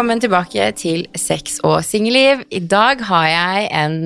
[0.00, 2.38] Velkommen tilbake til Sex og singelliv.
[2.56, 3.96] I dag har jeg en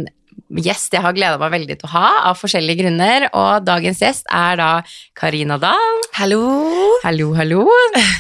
[0.59, 3.29] gjest jeg har gleda meg veldig til å ha, av forskjellige grunner.
[3.31, 4.71] Og dagens gjest er da
[5.15, 6.01] Karina Dahl.
[6.19, 6.41] Hallo.
[7.05, 7.61] Hallo, hallo.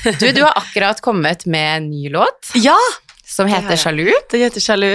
[0.06, 2.78] Du, du har akkurat kommet med en ny låt Ja,
[3.26, 3.74] som heter.
[3.74, 4.06] Sjalu.
[4.30, 4.92] Det heter Sjalu.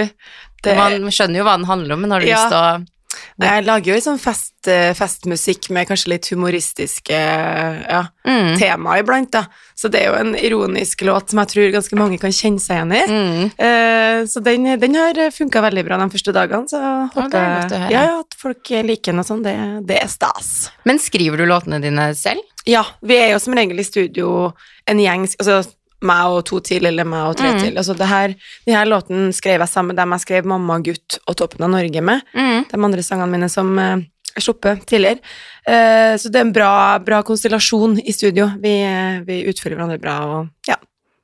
[0.64, 2.38] Det, Man skjønner jo hva den handler om, men har du Ja.
[2.40, 2.99] lyst til å
[3.40, 8.52] jeg lager jo litt sånn fest, eh, festmusikk med kanskje litt humoristiske ja, mm.
[8.60, 9.46] tema iblant, da.
[9.78, 12.78] Så det er jo en ironisk låt som jeg tror ganske mange kan kjenne seg
[12.78, 13.02] igjen i.
[13.08, 13.50] Mm.
[13.66, 16.82] Eh, så den, den har funka veldig bra de første dagene, så
[17.16, 19.56] håper ja, ja, ja, at folk liker den og sånn, det,
[19.88, 20.70] det er stas.
[20.88, 22.44] Men skriver du låtene dine selv?
[22.68, 24.52] Ja, vi er jo som regel i studio
[24.90, 25.62] en gjeng, altså
[26.06, 27.58] meg og to til, eller meg og tre Mm.
[27.60, 27.76] til.
[27.76, 28.34] Altså det her,
[28.66, 31.70] de her låten skrev jeg sammen med dem jeg skrev Mamma, gutt og Toppen av
[31.70, 32.22] Norge med.
[32.34, 32.64] Mm.
[32.70, 33.98] De andre sangene mine som uh,
[34.36, 35.20] jeg sluppet tidligere.
[35.68, 38.50] Uh, så det er en bra, bra konstellasjon i studio.
[38.60, 40.76] Vi, uh, vi utfører hverandre bra og ja.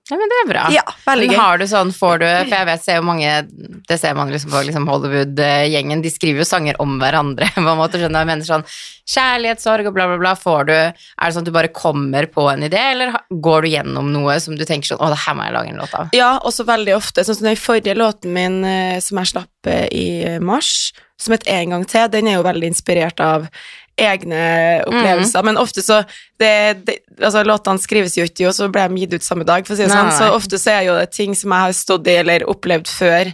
[0.07, 0.65] Ja, men det er bra.
[0.71, 1.37] Ja, veldig gøy.
[1.41, 3.31] har du sånn, får du For jeg vet, ser jo mange
[3.89, 6.05] Det ser man liksom på liksom Hollywood-gjengen.
[6.05, 7.49] De skriver jo sanger om hverandre.
[7.57, 8.23] på en måte, skjønner?
[8.23, 8.67] Jeg mener sånn
[9.07, 10.35] kjærlighetssorg og bla, bla, bla.
[10.39, 13.73] Får du Er det sånn at du bare kommer på en idé, eller går du
[13.73, 16.15] gjennom noe som du tenker sånn Å, det her må jeg lage en låt av.
[16.15, 17.27] Ja, også veldig ofte.
[17.27, 20.07] Sånn som den forrige låten min eh, som jeg slapp eh, i
[20.39, 23.49] mars, som het En gang til, den er jo veldig inspirert av
[23.97, 24.41] egne
[24.85, 26.03] opplevelser, men ofte så
[26.41, 26.53] det,
[26.85, 29.73] det, Altså, låtene skrives jo ikke, og så ble de gitt ut samme dag, for
[29.73, 32.11] å si det sånn, så ofte så er jo det ting som jeg har stått
[32.13, 33.33] i eller opplevd før.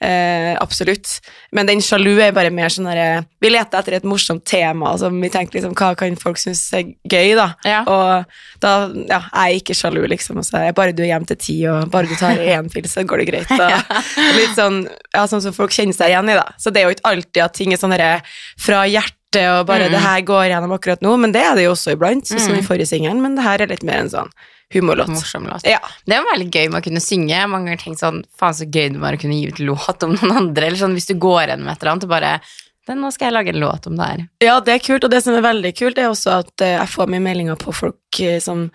[0.00, 1.08] Eh, absolutt.
[1.56, 5.14] Men den sjalu er bare mer sånn derre Vi leter etter et morsomt tema, som
[5.24, 7.46] vi tenker liksom Hva kan folk synes er gøy, da?
[7.64, 7.80] Ja.
[7.88, 10.42] Og da ja, er jeg ikke sjalu, liksom.
[10.42, 12.92] Og så er bare du er hjem til ti, og bare du tar én pils,
[12.92, 13.56] så går det greit.
[13.56, 13.96] Og,
[14.38, 14.82] litt sånn,
[15.16, 16.44] ja, sånn som folk kjenner seg igjen i, da.
[16.60, 18.18] Så det er jo ikke alltid at ting er sånn herre
[18.60, 19.92] fra hjertet og bare Mm.
[19.92, 22.52] 'det her går gjennom akkurat nå', men det er det jo også iblant, sånn som
[22.54, 22.58] Mm.
[22.58, 24.30] i forrige singelen, men det her er litt mer en sånn
[24.72, 25.08] humorlåt.
[25.08, 25.62] Morsom låt.
[25.64, 25.78] Ja.
[26.06, 27.34] Det var veldig gøy med å kunne synge.
[27.34, 30.02] Har mange ganger tenkt sånn Faen, så gøy det var å kunne gi ut låt
[30.02, 30.66] om noen andre.
[30.66, 32.40] Eller sånn hvis du går gjennom et eller annet og bare
[32.86, 34.28] «Den, Nå skal jeg lage en låt om det her.
[34.40, 36.86] Ja, det er kult, og det som er veldig kult, er også at eh, jeg
[36.88, 38.70] får mye meldinger på folk eh, som,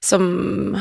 [0.00, 0.76] som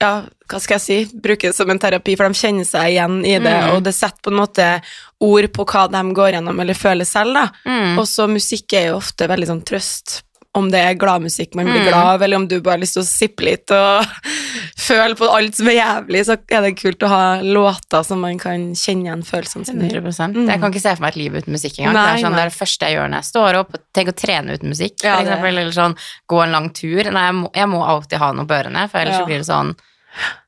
[0.00, 3.20] ja, hva skal jeg si, bruker det som en terapi, for de kjenner seg igjen
[3.26, 3.74] i det, Mm.
[3.76, 4.82] og det setter på en måte
[5.20, 7.48] ord på hva de går gjennom eller føler selv, da.
[7.66, 7.98] Mm.
[7.98, 10.22] Og så musikk er jo ofte veldig sånn trøst,
[10.52, 11.88] om det er gladmusikk man blir Mm.
[11.88, 14.04] glad av, eller om du bare har lyst til å sippe litt og
[14.76, 18.38] føle på alt som er jævlig, så er det kult å ha låter som man
[18.40, 19.92] kan kjenne igjen følelsene sine i.
[19.92, 20.48] 100 Mm.
[20.50, 21.94] Jeg kan ikke se for meg et liv uten musikk engang.
[21.94, 23.76] Nei, det, er sånn, det er det første jeg gjør når jeg står opp.
[23.94, 25.46] Tenk å trene uten musikk, for Ja, eksempel.
[25.54, 25.96] Eller sånn
[26.28, 27.04] gå en lang tur.
[27.12, 29.20] Nei, jeg må, jeg må alltid ha noe på ørene, for ellers Ja.
[29.22, 29.76] så blir det sånn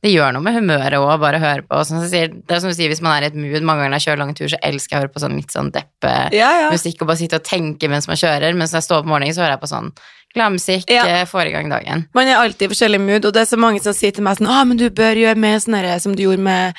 [0.02, 1.82] Det gjør noe med humøret òg, bare høre på.
[1.86, 3.92] Sånn sier, det er som du sier, hvis man er i et mood Mange ganger
[3.94, 6.14] når jeg kjører lang tur, så elsker jeg å høre på sånn litt sånn deppe
[6.34, 6.72] Ja, ja.
[6.74, 8.56] musikk og bare sitte og tenke mens man kjører.
[8.58, 9.92] Mens når jeg står opp om morgenen, så hører jeg på sånn
[10.34, 11.04] gladmusikk, Ja.
[11.06, 12.06] eh, får i gang dagen.
[12.14, 14.38] Man er alltid i forskjellig mood, og det er så mange som sier til meg
[14.38, 16.74] sånn 'Å, men du bør gjøre mer sånn som du gjorde med,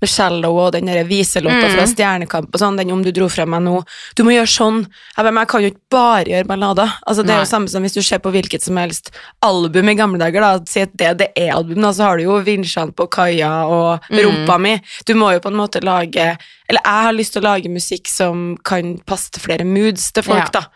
[0.00, 1.74] med Shallow og den viselåta Mm.
[1.74, 3.84] fra Stjernekamp og sånn, den om du dro frem meg nå.
[4.14, 4.84] Du må gjøre sånn.
[4.86, 6.92] Jeg bare, men jeg kan jo ikke bare gjøre ballader.
[7.06, 9.10] Altså, det er jo samme som hvis du ser på hvilket som helst
[9.42, 12.24] album i gamle dager, da, si at det, det er album, da, så har du
[12.24, 14.60] jo Vinsjene på kaia og Mm.
[14.60, 14.80] Mi.
[15.06, 16.36] Du må jo på en måte lage
[16.68, 20.22] Eller jeg har lyst til å lage musikk som kan passe til flere moods til
[20.22, 20.60] folk, Ja.
[20.60, 20.66] da.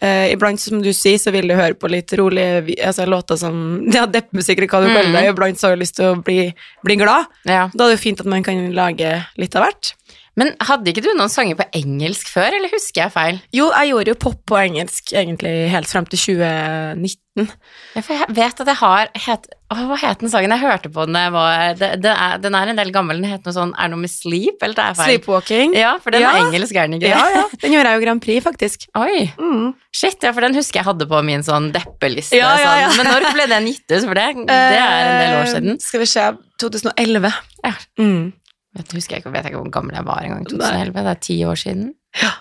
[0.00, 3.56] Eh, iblant, som du sier, så vil du høre på litt rolige altså, låter som
[3.96, 5.24] ja, deppmusikk, eller hva du kaller det.
[5.32, 6.52] Iblant så har du lyst til å bli,
[6.86, 7.26] bli glad.
[7.48, 7.66] Ja.
[7.74, 9.94] Da er det jo fint at man kan lage litt av hvert.
[10.38, 13.40] Men hadde ikke du noen sanger på engelsk før, eller husker jeg feil?
[13.56, 17.48] Jo, jeg gjorde jo pop på engelsk egentlig helt frem til 2019.
[17.94, 20.50] Ja, for jeg vet at jeg har het, å, Hva het den sangen?
[20.50, 23.20] Jeg hørte på den jeg var det, det er, Den er en del gammel.
[23.22, 25.12] Den het noe sånn Er det noe med sleep, eller det er feil?
[25.12, 25.76] Sleepwalking.
[25.78, 26.32] Ja, for den Ja.
[26.34, 27.12] er engelsk, er den ikke?
[27.12, 27.44] Ja, ja.
[27.62, 28.88] Den gjorde jeg jo Grand Prix, faktisk.
[28.98, 29.74] Oi, Mm.
[29.94, 32.34] shit, ja, for den husker jeg hadde på min sånn deppeliste.
[32.40, 32.88] Ja, ja, ja.
[32.88, 33.04] Sånn.
[33.04, 34.02] Men når ble den gitt ut?
[34.08, 35.72] For det, det er en del år siden.
[35.78, 36.26] Uh, Skal vi se
[36.58, 37.32] 2011.
[37.64, 37.72] Ja.
[38.02, 38.32] Mm.
[38.76, 40.44] Vet, husker jeg, ikke, vet jeg ikke hvor gammel jeg var engang.
[40.44, 40.58] Nei.
[40.58, 41.88] 2011, det er ti år siden.
[42.22, 42.34] Ja.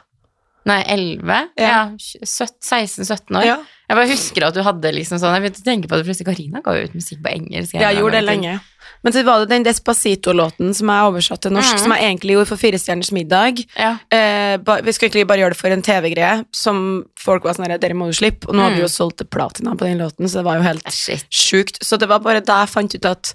[0.67, 1.35] Nei, 11?
[1.55, 1.67] Ja.
[1.71, 1.81] Ja,
[2.27, 3.45] 16-17 år.
[3.47, 3.57] Ja.
[3.87, 6.27] Jeg bare husker at du hadde liksom sånn Jeg begynte å tenke på det plutselig.
[6.27, 7.75] Karina ga jo ut musikk på engelsk.
[7.77, 8.57] en Jeg gjorde det lenge.
[9.05, 11.81] Men så var det den Despacito-låten som jeg oversatte til norsk, mm.
[11.85, 13.61] som jeg egentlig gjorde for Fire stjerners middag.
[13.77, 13.93] Ja.
[14.11, 16.81] Eh, ba, vi skulle egentlig bare gjøre det for en TV-greie, som
[17.21, 18.87] folk var sånn her, dere må jo slippe, og nå har vi Mm.
[18.87, 21.29] jo solgt platina på den låten, så det var jo helt Shit.
[21.31, 21.79] sjukt.
[21.85, 23.33] Så det var bare da jeg fant ut at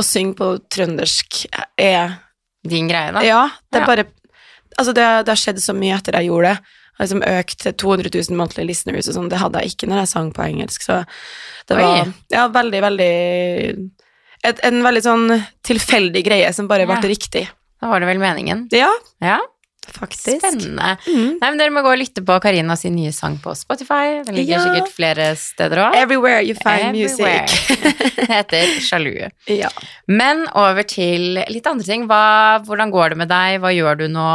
[0.00, 1.46] å synge på trøndersk
[1.78, 2.18] er
[2.64, 3.22] Din greie, da?
[3.26, 3.82] Ja, det Ja.
[3.82, 4.04] er bare
[4.78, 6.60] Altså, det, det har skjedd så mye etter jeg gjorde det.
[6.96, 9.98] Har liksom økt til 200 000 monthly listeners og sånn, det hadde jeg ikke når
[10.00, 11.02] jeg sang på engelsk, så
[11.68, 12.12] det var Oi.
[12.32, 13.10] ja, veldig, veldig
[14.44, 15.26] et, En veldig sånn
[15.62, 17.48] tilfeldig greie som bare ble riktig.
[17.82, 18.68] Da var det vel meningen.
[18.72, 18.88] Ja,
[19.20, 19.38] Ja.
[19.92, 20.38] Faktisk.
[20.38, 20.96] Spennende.
[21.06, 21.38] Mm.
[21.40, 24.22] Nei, men Dere må gå og lytte på Karina sin nye sang på Spotify.
[24.26, 24.62] Den ligger Ja.
[24.64, 25.96] sikkert flere steder òg.
[25.98, 27.42] Everywhere you find Everywhere.
[27.42, 28.16] music.
[28.22, 29.28] Det heter Sjalu.
[29.48, 29.68] ja.
[30.08, 32.06] Men over til litt andre ting.
[32.06, 33.60] Hva, hvordan går det med deg?
[33.60, 34.28] Hva gjør du nå?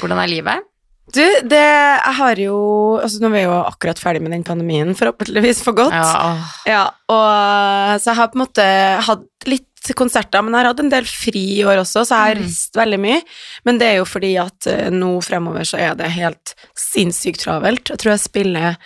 [0.00, 0.68] Hvordan er livet?
[1.12, 2.54] Du, det Jeg har jo
[3.02, 5.92] Altså, nå er vi jo akkurat ferdig med den pandemien, forhåpentligvis for godt.
[5.92, 6.38] Ja.
[6.64, 8.66] Ja, og så jeg har på en måte
[9.08, 9.66] hatt litt
[9.98, 12.42] konserter, men jeg har hatt en del fri i år også, så jeg har Mm.
[12.46, 13.22] reist veldig mye.
[13.64, 17.90] Men det er jo fordi at eh, nå fremover så er det helt sinnssykt travelt.
[17.90, 18.76] Jeg tror jeg spiller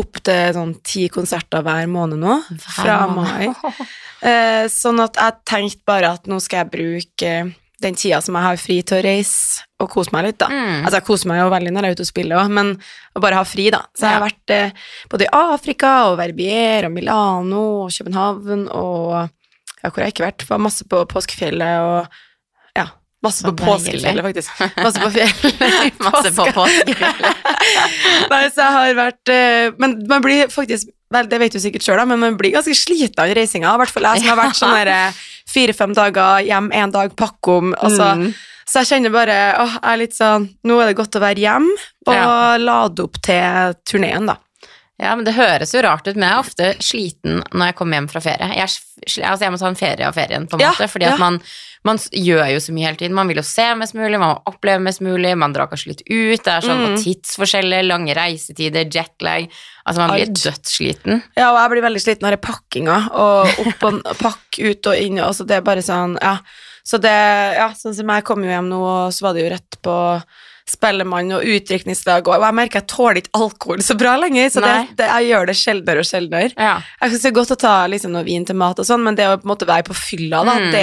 [0.00, 3.52] opp til sånn ti konserter hver måned nå, fra mai.
[4.26, 7.32] Eh, sånn at jeg tenkte bare at nå skal jeg bruke
[7.84, 10.48] den tida som jeg har fri til å reise, og kose meg litt, da.
[10.48, 10.80] Mm.
[10.86, 12.70] Altså, jeg koser meg jo veldig når jeg er ute og spiller òg, men
[13.14, 13.82] å bare ha fri, da.
[13.94, 14.70] Så jeg har vært eh,
[15.12, 19.28] både i Afrika og Verbier og Milano og København og
[19.86, 20.44] Ja, hvor har jeg ikke vært?
[20.50, 22.18] Var masse på Påskefjellet og
[22.76, 22.88] Ja,
[23.24, 23.54] masse på.
[23.62, 24.58] Påskefjellet, faktisk.
[24.82, 26.00] Masse på fjellet.
[26.06, 27.54] Masse på påskefjellet.
[28.32, 31.84] Nei, så jeg har vært eh, Men man blir faktisk Vel, det vet du sikkert
[31.86, 33.70] sjøl, men man blir ganske sliten av reisinga.
[33.70, 37.14] I hvert fall jeg som har vært sånn der eh, fire-fem dager hjem, én dag
[37.16, 37.72] pakke om.
[37.78, 38.32] Altså, Mm.
[38.66, 41.38] Så jeg kjenner bare åh, jeg er litt sånn Nå er det godt å være
[41.38, 42.56] hjem og Ja.
[42.58, 44.34] lade opp til turneen, da.
[44.98, 47.98] Ja, men det høres jo rart ut, men jeg er ofte sliten når jeg kommer
[47.98, 48.46] hjem fra ferie.
[48.56, 48.70] Jeg,
[49.28, 51.10] altså jeg må ta en ferie av ferien, på en Ja, måte, fordi ja.
[51.12, 51.36] at man,
[51.84, 53.16] man gjør jo så mye hele tiden.
[53.18, 56.00] Man vil jo se mest mulig, man må oppleve mest mulig, man drar kanskje litt
[56.08, 56.96] ut, det er sånn Mm.
[57.02, 59.50] tidsforskjeller, lange reisetider, jetlag.
[59.84, 61.20] Altså, man blir dødssliten.
[61.36, 64.96] Ja, og jeg blir veldig sliten av den pakkinga, og opp og pakk, ut og
[64.96, 66.38] inn, Så det er bare sånn, ja.
[66.86, 67.12] Så det,
[67.58, 69.94] ja, sånn som jeg kom jo hjem nå, og så var det jo rett på
[70.66, 74.72] Spellemann og utdrikningslag, og jeg merker jeg tåler ikke alkohol så bra lenger, så det,
[74.98, 76.50] det, jeg gjør det sjeldnere og sjeldnere.
[76.58, 76.72] Ja.
[77.02, 79.14] Jeg synes det er godt å ta liksom, noe vin til mat og sånn, men
[79.14, 80.72] det å på en måte være på fylla, da, Mm.
[80.72, 80.82] det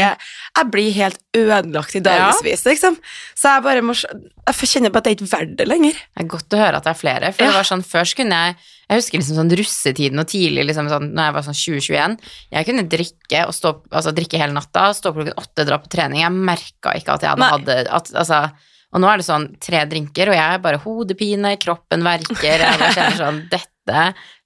[0.53, 2.95] Jeg blir helt ødelagt i dagevis, liksom.
[3.35, 5.93] Så jeg bare må Jeg kjenner på at det er ikke verdt det lenger.
[5.93, 7.49] Det er godt å høre at det er flere, for Ja.
[7.51, 8.55] det var sånn, før så kunne jeg
[8.89, 12.17] Jeg husker liksom sånn russetiden og tidlig, liksom sånn, når jeg var sånn 2021
[12.51, 16.21] Jeg kunne drikke stå, altså drikke hele natta, stå klokken åtte, dra på trening.
[16.21, 18.51] Jeg merka ikke at jeg hadde hatt hadde at, altså,
[18.93, 22.93] Og nå er det sånn tre drinker, og jeg er bare hodepine, kroppen verker, jeg
[22.93, 24.03] kjenner sånn Dette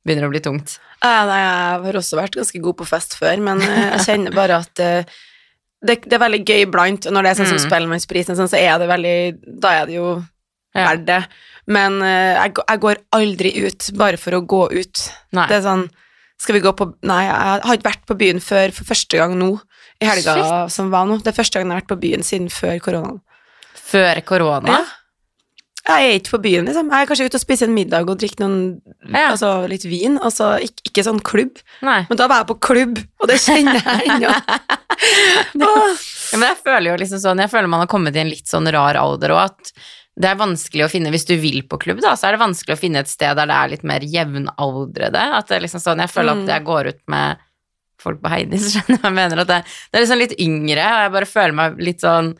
[0.08, 0.78] begynner å bli tungt.
[1.04, 4.34] Ja, nei, jeg har også vært ganske god på fest før, men eh, jeg kjenner
[4.34, 5.04] bare at eh,
[5.84, 7.06] det, det er veldig gøy blant.
[7.06, 7.66] og når det er sånn som Mm.
[7.68, 9.16] Spellemannsprisen, sånn, så er det veldig
[9.62, 10.08] Da er det jo
[10.74, 10.88] Ja.
[10.94, 11.20] verdt det.
[11.68, 12.08] Men uh,
[12.40, 15.04] jeg, går- jeg går aldri ut bare for å gå ut.
[15.36, 15.48] Nei.
[15.52, 15.90] Det er sånn
[16.40, 17.36] Skal vi gå på Nei, jeg
[17.66, 19.52] har ikke vært på byen før for første gang nå,
[20.02, 21.18] i helga som var nå.
[21.22, 23.22] Det er første gang jeg har vært på byen siden før koronaen.
[23.88, 24.78] Før korona.
[24.80, 24.86] Ja.
[25.88, 26.90] Jeg er ikke på byen, liksom.
[26.92, 29.30] Jeg er kanskje ute og spiser en middag og drikker noen Ja.
[29.32, 30.18] Altså litt vin.
[30.20, 31.62] Altså ikke, ikke sånn klubb.
[31.88, 32.02] Nei.
[32.10, 34.34] Men da var jeg på klubb, og det kjenner jeg ennå.
[35.62, 35.72] Ja,
[36.36, 38.68] men jeg føler jo liksom sånn Jeg føler man har kommet i en litt sånn
[38.74, 39.72] rar alder og at
[40.18, 42.74] det er vanskelig å finne Hvis du vil på klubb, da, så er det vanskelig
[42.74, 45.24] å finne et sted der det er litt mer jevnaldrende.
[45.38, 46.44] At det er liksom sånn Jeg føler Mm.
[46.44, 47.44] at jeg går ut med
[48.02, 49.40] folk på Heidis, skjønner jeg mener?
[49.46, 49.60] At det,
[49.92, 52.34] det er liksom litt yngre, og jeg bare føler meg litt sånn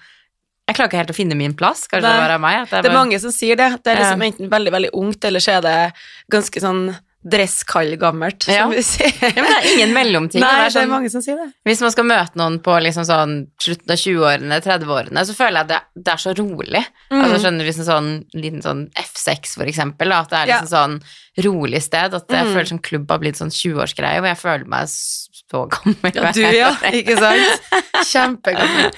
[0.68, 2.56] Jeg klarer ikke helt å finne min plass, kanskje det, det bare er meg.
[2.66, 3.70] At er, Det er bare, mange som sier det.
[3.84, 4.28] Det er liksom Ja.
[4.32, 5.94] enten veldig, veldig ungt, eller så er det
[6.30, 6.98] ganske sånn
[7.28, 8.64] dresskall-gammelt, Ja.
[8.64, 9.12] som vi sier.
[9.20, 10.40] ja, men det er ingen mellomting.
[10.40, 11.48] Nei, det er det er sånn, mange som sier det.
[11.66, 15.66] Hvis man skal møte noen på liksom sånn slutten av 20-årene, 30-årene, så føler jeg
[15.66, 16.84] at det, det er så rolig.
[17.12, 20.72] Altså skjønner du liksom sånn liten sånn F6 for eksempel, da, at det er liksom
[20.72, 21.02] sånn
[21.48, 22.54] rolig sted, at jeg Mm.
[22.54, 26.14] føler som klubb har blitt sånn 20-årsgreie, hvor jeg føler meg så gammel.
[26.16, 26.72] Ja, du, ja.
[27.02, 27.62] Ikke sant?
[28.12, 28.92] Kjempegammel.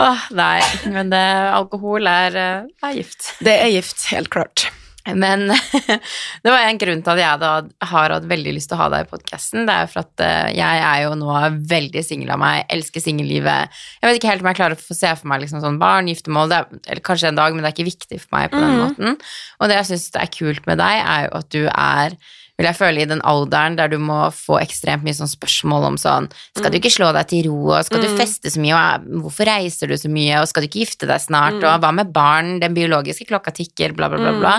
[0.00, 0.60] Åh, nei,
[0.92, 3.34] men det, alkohol er, eh, er gift.
[3.44, 4.70] Det er gift, helt klart.
[5.04, 5.48] Men
[6.42, 7.52] det var en grunn til at jeg da
[7.90, 9.64] har hatt veldig lyst til å ha deg i podkasten.
[9.66, 11.38] Det er jo for at eh, jeg er jo nå
[11.72, 13.80] veldig singel av meg, elsker singellivet.
[13.98, 16.10] Jeg vet ikke helt om jeg klarer å få se for meg liksom sånn barn,
[16.12, 18.76] giftermål, er, eller kanskje en dag, men det er ikke viktig for meg på den
[18.76, 18.84] mm.
[18.84, 19.18] måten.
[19.58, 22.16] Og det jeg syns er kult med deg, er jo at du er
[22.62, 25.96] vil jeg føle i den alderen der du må få ekstremt mye sånn spørsmål om
[26.00, 28.16] sånn Skal du ikke slå deg til ro, og skal du Mm.
[28.22, 31.20] feste så mye, og hvorfor reiser du så mye, og skal du ikke gifte deg
[31.20, 31.64] snart, Mm.
[31.66, 34.54] og hva med barn, den biologiske klokka tikker, bla, bla, bla, bla.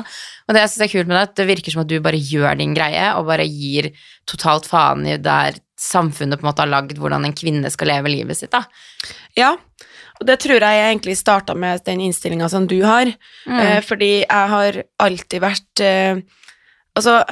[0.50, 2.19] Og det jeg synes er kult med det, at det virker som at du bare
[2.19, 3.91] gjør din greie, og bare gir
[4.27, 8.07] totalt faen i der samfunnet på en måte har lagd hvordan en kvinne skal leve
[8.12, 8.65] livet sitt, da.
[9.36, 9.51] Ja,
[10.19, 13.05] og det tror jeg egentlig starta med den innstillinga som du har.
[13.48, 13.60] Mm.
[13.60, 16.22] Eh, fordi jeg har alltid vært eh,
[16.95, 17.24] Altså,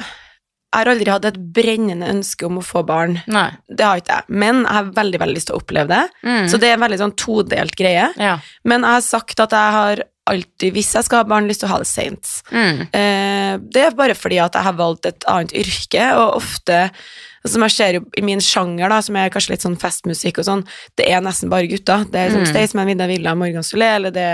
[0.72, 3.18] jeg har aldri hatt et brennende ønske om å få barn.
[3.28, 3.50] Nei.
[3.68, 4.24] Det har ikke jeg.
[4.42, 6.04] Men jeg har veldig veldig lyst til å oppleve det.
[6.24, 6.46] Mm.
[6.48, 8.08] Så det er en veldig sånn todelt greie.
[8.16, 8.38] ja.
[8.64, 10.02] Men jeg har sagt at jeg har
[10.32, 12.28] alltid, hvis jeg skal ha barn, lyst til å ha det seint.
[12.54, 12.80] Mm.
[12.94, 16.88] Eh, det er bare fordi at jeg har valgt et annet yrke, og ofte
[17.44, 20.62] som jeg ser i min sjanger, da, som er kanskje litt sånn festmusikk og sånn,
[20.96, 22.04] det er nesten bare gutter.
[22.08, 22.52] Det er som Mm.
[22.52, 24.28] Staysman, Vidar Villa, Morgan Solé, eller det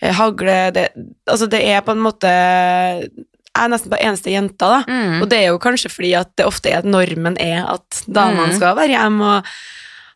[0.00, 0.88] er hagle det,
[1.28, 2.32] Altså, det er på en måte
[3.64, 4.78] er nesten bare eneste jenta, da.
[4.88, 5.22] Mm.
[5.22, 8.48] Og det er jo kanskje fordi at det ofte er at normen er at damene
[8.52, 8.56] Mm.
[8.56, 9.44] skal være hjemme og,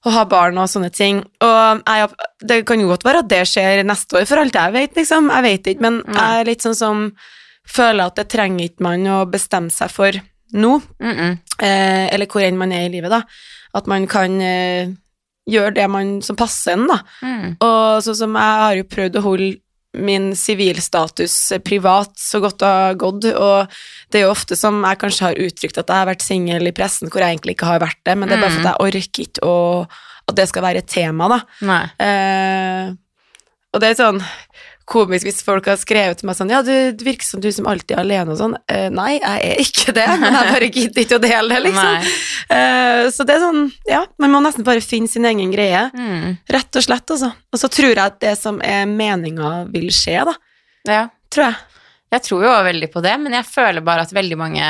[0.04, 1.22] og ha barn og sånne ting.
[1.40, 2.08] Og jeg,
[2.42, 5.30] det kan jo godt være at det skjer neste år, for alt jeg vet, liksom.
[5.30, 6.14] Jeg vet ikke, men Nei.
[6.18, 7.04] jeg er litt sånn som
[7.68, 10.12] føler at det trenger ikke man å bestemme seg for
[10.52, 11.38] nå, Mm -mm.
[11.62, 13.22] eh, eller hvor enn man er i livet, da.
[13.74, 14.88] At man kan eh,
[15.48, 16.98] gjøre det man, som passer en, da.
[17.22, 17.56] Mm.
[17.60, 19.56] Og sånn som jeg har jo prøvd å holde
[19.92, 21.34] min sivilstatus
[21.66, 23.74] privat så godt det har gått, og
[24.12, 26.74] det er jo ofte som jeg kanskje har uttrykt at jeg har vært singel i
[26.76, 28.86] pressen, hvor jeg egentlig ikke har vært det, men det er bare for at jeg
[28.88, 29.52] orker ikke
[30.22, 31.40] at det skal være et tema, da.
[32.06, 32.92] Eh,
[33.72, 34.20] og det er sånn
[34.92, 36.72] komisk hvis folk har skrevet til meg sånn Ja, du,
[37.02, 38.56] virker som du som alltid er alene og sånn.
[38.70, 42.12] Uh, nei, jeg er ikke det, men jeg bare gidder ikke å dele det, liksom.
[42.52, 45.86] Eh, så det er sånn Ja, man må nesten bare finne sin egen greie.
[45.96, 46.38] Mm.
[46.52, 47.32] Rett og slett, altså.
[47.52, 50.34] Og så tror jeg at det som er meninga, vil skje, da.
[50.88, 51.04] Ja.
[51.32, 51.60] Tror jeg.
[52.12, 54.66] Jeg tror jo også veldig på det, men jeg føler bare at veldig mange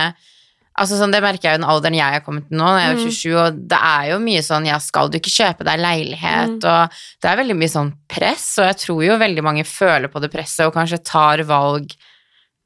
[0.79, 2.95] Altså sånn, Det merker jeg jo den alderen jeg er kommet til nå, jeg er
[2.97, 6.59] jo 27, og det er jo mye sånn ja, skal du ikke kjøpe deg leilighet,
[6.63, 6.65] Mm.
[6.65, 10.21] og det er veldig mye sånn press, og jeg tror jo veldig mange føler på
[10.21, 11.93] det presset og kanskje tar valg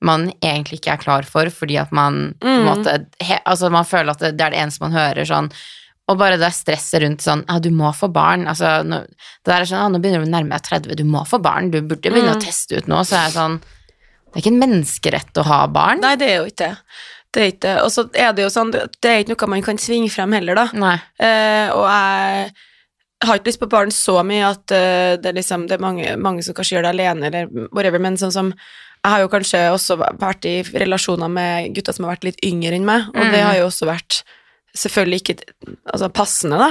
[0.03, 2.69] man egentlig ikke er klar for, fordi at man på en Mm.
[2.69, 5.51] måte he, Altså man føler at det, det er det eneste man hører sånn
[6.09, 8.47] og bare det stresset rundt sånn Ja, du må få barn.
[8.47, 11.03] Altså, nå, det der er sånn, ah, nå begynner du å nærme deg 30, du
[11.03, 11.71] må få barn.
[11.73, 12.37] Du burde begynne Mm.
[12.37, 13.01] å teste ut nå.
[13.05, 13.61] Så er jeg sånn
[14.35, 16.01] Det er ikke en menneskerett å ha barn.
[16.01, 16.77] Nei, det er jo ikke det.
[17.35, 17.75] Det er ikke.
[17.85, 20.55] Og så er det jo sånn, det er ikke noe man kan svinge frem heller,
[20.55, 20.67] da.
[21.19, 22.53] Eh, og jeg
[23.25, 26.43] har ikke lyst på barn så mye at uh, det liksom Det er mange, mange
[26.45, 29.97] som kanskje gjør det alene, eller whatever, men sånn som Jeg har jo kanskje også
[30.21, 33.47] vært i relasjoner med gutter som har vært litt yngre enn meg, og det Mm.
[33.47, 34.23] har jo også vært
[34.77, 35.37] selvfølgelig ikke
[35.93, 36.71] altså, passende, da,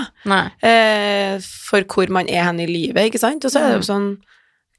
[0.61, 3.45] eh, for hvor man er hen i livet, ikke sant?
[3.45, 4.17] Og så er det jo sånn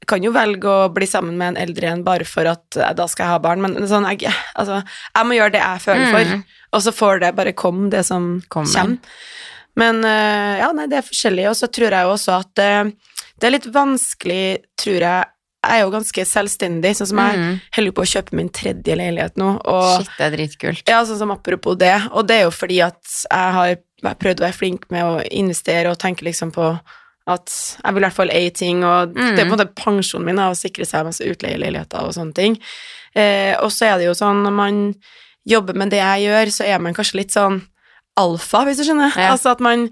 [0.01, 2.93] Jeg kan jo velge å bli sammen med en eldre en bare for at eh,
[2.93, 4.83] da skal jeg ha barn, men sånn, jeg, altså,
[5.15, 6.43] jeg må gjøre det jeg føler for, Mm.
[6.73, 8.71] og så får det bare komme, det som Kommer.
[8.73, 8.97] kommer.
[9.77, 12.91] Men eh, ja, nei, det er forskjellig, og så tror jeg jo også at eh,
[13.39, 14.45] det er litt vanskelig,
[14.77, 15.25] tror jeg
[15.67, 17.55] Jeg er jo ganske selvstendig, sånn som jeg Mm.
[17.75, 20.83] holder på å kjøpe min tredje leilighet nå, og Shit, det er dritkult.
[20.87, 23.75] ja, sånn som apropos det, og det er jo fordi at jeg har
[24.21, 26.79] prøvd å være flink med å investere og tenke liksom på
[27.27, 27.53] at
[27.83, 29.35] jeg vil i hvert fall eie ting, og Mm.
[29.35, 32.33] det er på en måte pensjonen min da, å sikre seg masse utleieleiligheter og sånne
[32.33, 32.57] ting.
[33.15, 34.95] Eh, og så er det jo sånn, når man
[35.47, 37.61] jobber med det jeg gjør, så er man kanskje litt sånn
[38.17, 39.11] alfa, hvis du skjønner.
[39.15, 39.31] Ja.
[39.35, 39.89] Altså at man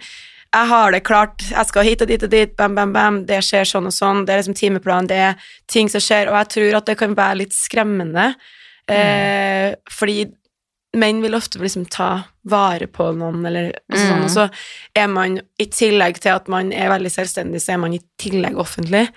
[0.56, 3.42] jeg har det klart, jeg skal hit og dit og dit, bam, bam, bam, det
[3.44, 5.36] skjer sånn og sånn, det er liksom timeplan, det er
[5.68, 8.36] ting som skjer, og jeg tror at det kan være litt skremmende,
[8.88, 10.32] eh, fordi
[10.96, 14.26] menn vil ofte liksom ta vare på noen, eller altså sånn, Mm.
[14.26, 14.50] og så
[14.96, 18.56] er man, i tillegg til at man er veldig selvstendig, så er man i tillegg
[18.62, 19.08] offentlig,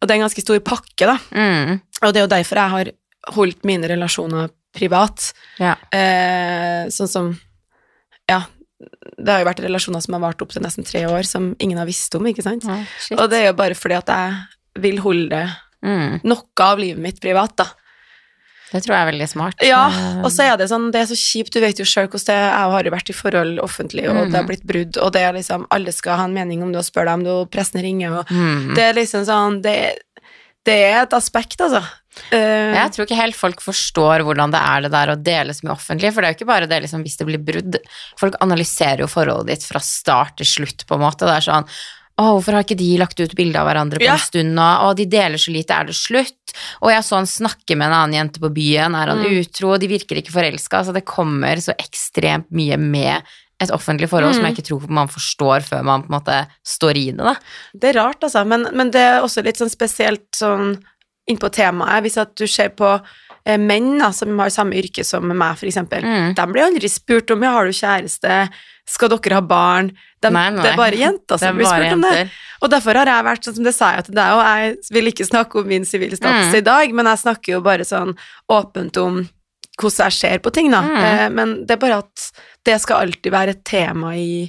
[0.00, 1.80] og det er en ganske stor pakke, da, Mm.
[2.02, 2.92] og det er jo derfor jeg har
[3.34, 5.74] holdt mine relasjoner privat, Ja.
[5.92, 7.40] eh, sånn som,
[8.28, 8.42] ja,
[9.18, 11.78] det har jo vært relasjoner som har vart opp til nesten tre år, som ingen
[11.78, 12.64] har visst om, ikke sant?
[12.64, 12.84] Ja.
[13.16, 16.20] Og det er jo bare fordi at jeg vil holde Mm.
[16.24, 17.64] noe av livet mitt privat, da.
[18.72, 19.60] Det tror jeg er veldig smart.
[19.62, 22.10] Ja, Eh, og så er det sånn, det er så kjipt, du vet jo selv
[22.10, 24.48] hvordan det er, jeg har jo vært i forhold offentlig, og det har Mhm.
[24.50, 27.04] blitt brudd, og det er liksom, alle skal ha en mening om det, og spør
[27.06, 28.74] deg om det, og pressen ringer, og mm.
[28.74, 29.76] det er liksom sånn, det,
[30.66, 31.84] det er et aspekt, altså.
[32.32, 35.66] Uh, Jeg tror ikke helt folk forstår hvordan det er det der å dele så
[35.66, 37.76] mye offentlig, for det er jo ikke bare det liksom, hvis det blir brudd.
[38.18, 41.28] Folk analyserer jo forholdet ditt fra start til slutt, på en måte.
[41.28, 41.68] Det er sånn
[42.18, 44.14] å, hvorfor har ikke de lagt ut bilde av hverandre på Ja.
[44.14, 44.66] en stund nå?
[44.86, 46.54] Å, de deler så lite, er det slutt?
[46.82, 49.40] Og jeg så han snakke med en annen jente på byen, er han Mm.
[49.44, 49.76] utro?
[49.78, 50.84] De virker ikke forelska.
[50.84, 53.22] så det kommer så ekstremt mye med
[53.60, 54.54] et offentlig forhold som Mm.
[54.54, 57.34] jeg ikke tror man forstår før man på en måte står i det, da.
[57.78, 60.82] Det er rart, altså, men, men det er også litt sånn spesielt sånn
[61.28, 62.02] innpå temaet.
[62.02, 63.00] Hvis at du ser på
[63.62, 66.02] menn da, som har samme yrke som meg, eksempel.
[66.02, 66.32] Mm.
[66.34, 68.40] De blir aldri spurt om ja, har du kjæreste,
[68.86, 69.92] skal dere ha barn?
[70.22, 70.62] De, Nei, nei.
[70.64, 72.26] Det er bare jenter som blir spurt om det.
[72.64, 75.10] Og derfor har jeg vært sånn som det sa jeg til deg, og jeg vil
[75.12, 76.58] ikke snakke om min sivilstatus Mm.
[76.58, 78.14] i dag, men jeg snakker jo bare sånn
[78.50, 79.18] åpent om
[79.76, 80.80] hvordan jeg ser på ting, da.
[80.82, 80.96] Mm.
[81.04, 82.30] Eh, men det er bare at
[82.64, 84.46] det skal alltid være et tema i,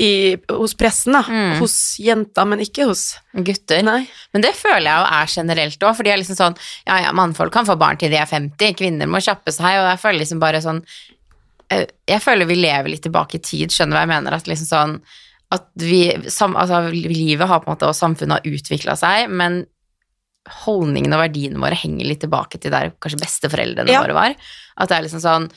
[0.00, 1.20] i, hos pressen, da.
[1.28, 1.58] Mm.
[1.60, 3.02] Hos jenter, men ikke hos
[3.36, 3.82] Gutter.
[3.84, 4.06] Nei.
[4.32, 6.56] Men det føler jeg jo er generelt òg, for de er liksom sånn
[6.88, 9.90] Ja, ja, mannfolk kan få barn til de er 50, kvinner må kjappe seg, og
[9.90, 10.80] jeg føler liksom bare sånn
[11.70, 14.38] eh, Jeg føler vi lever litt tilbake i tid, skjønner du hva jeg mener?
[14.38, 14.96] At liksom sånn
[15.52, 16.00] At vi
[16.32, 19.64] sam, Altså, livet har på en måte, og samfunnet har utvikla seg, men
[20.64, 24.00] holdningene og verdiene våre henger litt tilbake til der kanskje besteforeldrene Ja.
[24.02, 24.34] våre var.
[24.80, 25.50] At det er liksom sånn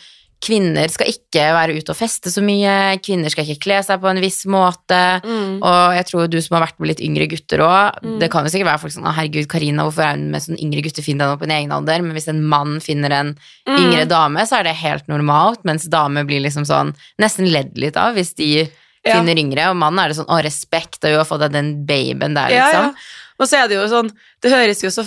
[0.44, 2.74] kvinner skal ikke være ute og feste så mye,
[3.04, 5.00] kvinner skal ikke kle seg på en viss måte.
[5.24, 5.62] Mm.
[5.64, 8.20] Og jeg tror du som har vært med litt yngre gutter òg, Mm.
[8.20, 10.84] det kan jo sikkert være folk sånn herregud, Karina, hvorfor er hun med sånn yngre
[10.84, 12.02] gutter, finn deg noe på din egen alder?
[12.04, 13.78] Men hvis en mann finner en Mm.
[13.80, 17.96] yngre dame, så er det helt normalt, mens damer blir liksom sånn nesten ledd litt
[17.98, 18.70] av hvis de
[19.06, 19.16] Ja.
[19.20, 21.86] finner yngre, og mannen er det sånn å, respekt, og jo, har fått deg den
[21.86, 22.84] babyen der, Ja, liksom.
[22.84, 22.94] ja.
[23.40, 25.04] Og så er det jo sånn Det høres jo så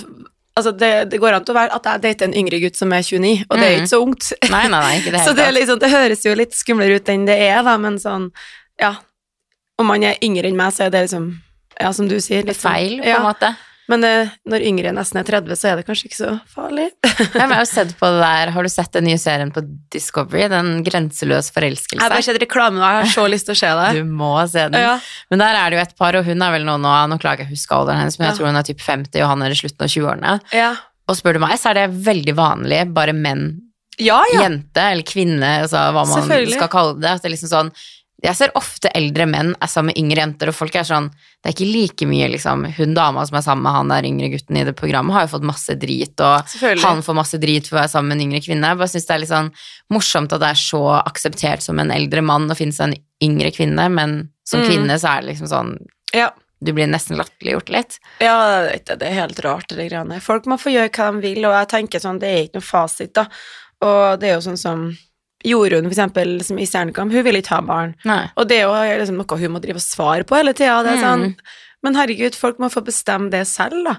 [0.57, 2.93] Altså, det, det går an til å være at jeg dater en yngre gutt som
[2.97, 3.83] er 29, og det er jo Mm.
[3.85, 4.33] ikke så ungt.
[4.51, 7.27] Nei, nei, nei, ikke det så det, liksom, det høres jo litt skumlere ut enn
[7.29, 8.31] det er, da, men sånn
[8.81, 8.95] Ja.
[9.79, 11.27] Om man er yngre enn meg, så er det liksom
[11.79, 12.43] Ja, som du sier.
[12.43, 13.17] Litt sånn- Feil, på ja.
[13.19, 13.51] en måte.
[13.89, 14.13] Men det,
[14.51, 16.89] når yngre nesten er 30, så er det kanskje ikke så farlig.
[17.07, 19.63] Jeg har sett på det der, har du sett den nye serien på
[19.95, 22.03] Discovery, den Grenseløs forelskelse?
[22.03, 23.89] Jeg har sett reklame, og jeg har så lyst til å se det.
[24.01, 24.81] Du må se den.
[24.83, 24.97] Ja.
[25.31, 27.45] Men der er det jo et par, og hun er vel nå, nå, nå klager
[27.47, 28.39] jeg å huske alderen hennes, men jeg Ja.
[28.41, 30.35] tror hun er typ 50, og han er i slutten av 20-årene.
[30.59, 30.73] Ja.
[31.07, 33.47] Og spør du meg, så er det veldig vanlig, bare menn,
[34.03, 34.43] ja, ja.
[34.43, 37.15] jente eller kvinne, altså hva man skal kalle det.
[37.15, 37.71] At det er liksom sånn,
[38.25, 41.11] jeg ser ofte eldre menn er sammen med yngre jenter, og folk er sånn,
[41.45, 44.31] det er ikke like mye liksom, hun dama som er sammen med han der yngre
[44.33, 47.77] gutten i det programmet, har jo fått masse drit, og han får masse drit for
[47.77, 48.71] å være sammen med en yngre kvinne.
[48.73, 49.53] Jeg bare synes det er litt sånn
[49.93, 53.53] morsomt at det er så akseptert som en eldre mann å finne seg en yngre
[53.53, 54.17] kvinne, men
[54.49, 54.67] som Mm.
[54.71, 55.77] kvinne så er det liksom sånn,
[56.15, 56.31] Ja.
[56.65, 57.99] du blir nesten latterliggjort litt.
[58.21, 60.23] Ja, det, det er helt rart, det greiene.
[60.23, 62.63] Folk må få gjøre hva de vil, og jeg tenker sånn, det er ikke noe
[62.73, 63.27] fasit, da.
[63.83, 64.97] Og det er jo sånn som
[65.47, 67.95] Jorunn, for eksempel, som i Stjernekamp, hun vil ikke ha barn.
[68.09, 68.25] Nei.
[68.37, 70.83] Og det er jo liksom noe hun må drive og svare på hele tida.
[70.87, 71.55] Det er sånn, Mm.
[71.85, 73.99] Men herregud, folk må få bestemme det selv, da.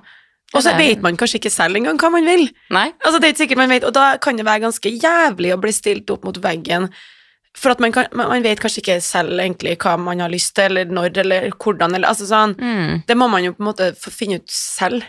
[0.56, 2.48] Og så vet man kanskje ikke selv engang hva man vil.
[2.72, 2.88] Nei?
[3.04, 5.60] Altså, det er ikke sikkert man vet, og da kan det være ganske jævlig å
[5.60, 6.88] bli stilt opp mot veggen.
[7.58, 10.54] For at man, kan, man man vet kanskje ikke selv egentlig hva man har lyst
[10.56, 12.56] til, eller når, eller hvordan, eller altså sånn.
[12.60, 13.04] Mm.
[13.08, 15.06] Det må man jo på en måte få finne ut selv.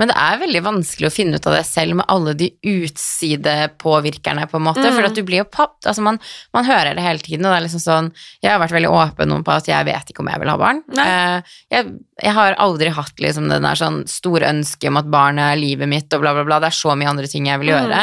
[0.00, 4.46] Men det er veldig vanskelig å finne ut av det selv med alle de utsidepåvirkerne,
[4.50, 4.80] på en måte.
[4.86, 4.94] Mm.
[4.96, 5.76] For at du blir jo papp.
[5.84, 6.18] Altså man,
[6.56, 8.08] man hører det hele tiden, og det er liksom sånn
[8.42, 10.56] Jeg har vært veldig åpen om på at jeg vet ikke om jeg vil ha
[10.60, 10.82] barn.
[10.96, 11.92] Eh, jeg,
[12.24, 15.90] jeg har aldri hatt liksom den der sånn store ønske om at barnet er livet
[15.90, 16.60] mitt, og bla, bla, bla.
[16.64, 17.78] Det er så mye andre ting jeg vil Mm.
[17.86, 18.02] gjøre.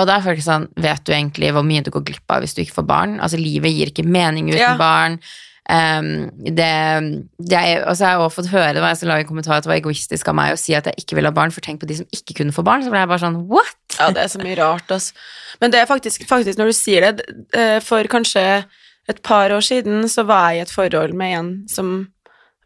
[0.00, 2.54] Og da er folk sånn Vet du egentlig hvor mye du går glipp av hvis
[2.56, 3.18] du ikke får barn?
[3.22, 4.76] Altså, livet gir ikke mening uten Ja.
[4.80, 5.20] barn.
[5.64, 6.66] Um, det,
[7.40, 9.28] det er, og så har jeg også fått høre det var jeg som la en
[9.30, 11.54] kommentar at det var egoistisk av meg å si at jeg ikke ville ha barn,
[11.54, 12.84] for tenk på de som ikke kunne få barn.
[12.84, 13.72] Så ble jeg bare sånn what?
[13.96, 15.14] Ja, det er så mye rart, altså.
[15.62, 17.24] Men det er faktisk, faktisk når du sier det,
[17.56, 18.44] eh, for kanskje
[19.08, 21.94] et par år siden så var jeg i et forhold med en som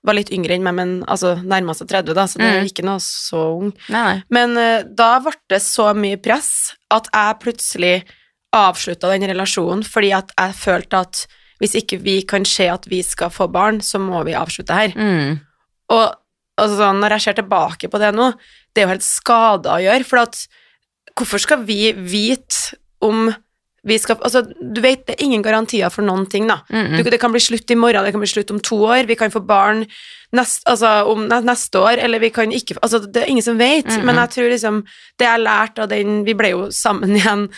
[0.06, 2.68] var litt yngre enn meg, men altså nærma seg 30, da, så det er Mm.
[2.70, 3.72] ikke noe så ung.
[3.90, 4.22] Nei, nei.
[4.30, 7.96] Men eh, da ble det så mye press at jeg plutselig
[8.54, 11.26] avslutta den relasjonen fordi at jeg følte at
[11.58, 14.94] hvis ikke vi kan se at vi skal få barn, så må vi avslutte her.
[14.94, 15.40] Mm.
[15.94, 16.06] Og
[16.58, 18.30] altså, når jeg ser tilbake på det nå,
[18.72, 20.44] det er jo helt skada å gjøre, for at
[21.18, 23.28] hvorfor skal vi vite om
[23.88, 26.60] vi skal Altså, du vet, det er ingen garantier for noen ting, da.
[26.68, 27.10] Mm, Du, mm.
[27.14, 29.30] det kan bli slutt i morgen, det kan bli slutt om to år, vi kan
[29.30, 29.84] få barn
[30.34, 33.86] nest, altså, om neste år, eller vi kan ikke Altså, det er ingen som vet,
[33.86, 34.20] Mm, men mm.
[34.20, 34.84] jeg tror liksom
[35.18, 37.48] Det jeg lærte lært av den Vi ble jo sammen igjen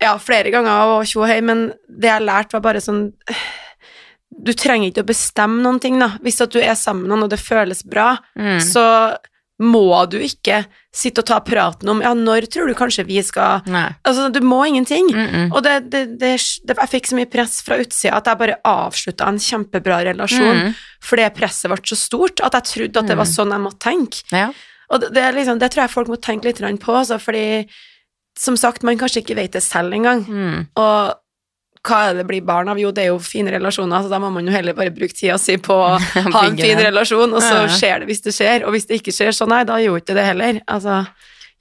[0.00, 3.12] ja, flere ganger og tjo og hei, men det jeg lærte, var bare sånn
[4.36, 6.10] Du trenger ikke å bestemme noen ting, da.
[6.20, 8.58] Hvis at du er sammen med noen, og det føles bra, Mm.
[8.60, 9.16] så
[9.58, 13.62] må du ikke sitte og ta praten om Ja, når tror du kanskje vi skal
[13.64, 13.86] Nei.
[14.04, 15.08] Altså, du må ingenting.
[15.08, 15.52] Mm, mm.
[15.56, 16.34] Og det, det, det,
[16.68, 20.74] jeg fikk så mye press fra utsida at jeg bare avslutta en kjempebra relasjon Mm.
[21.00, 23.34] fordi presset ble så stort at jeg trodde at det var Mm.
[23.36, 24.22] sånn jeg måtte tenke.
[24.30, 24.50] Ja.
[24.90, 27.66] Og det, liksom, det tror jeg folk må tenke litt på, altså, fordi
[28.38, 30.24] som sagt, man kanskje ikke vet det selv engang.
[30.28, 30.66] Mm.
[30.76, 31.14] Og
[31.86, 32.78] hva er det blir barn av?
[32.82, 35.36] Jo, det er jo fine relasjoner, så da må man jo heller bare bruke tida
[35.38, 35.94] si på å
[36.34, 39.14] ha en fin relasjon, og så skjer det hvis det skjer, og hvis det ikke
[39.14, 40.60] skjer, så nei, da gjorde ikke det heller.
[40.66, 41.04] Altså,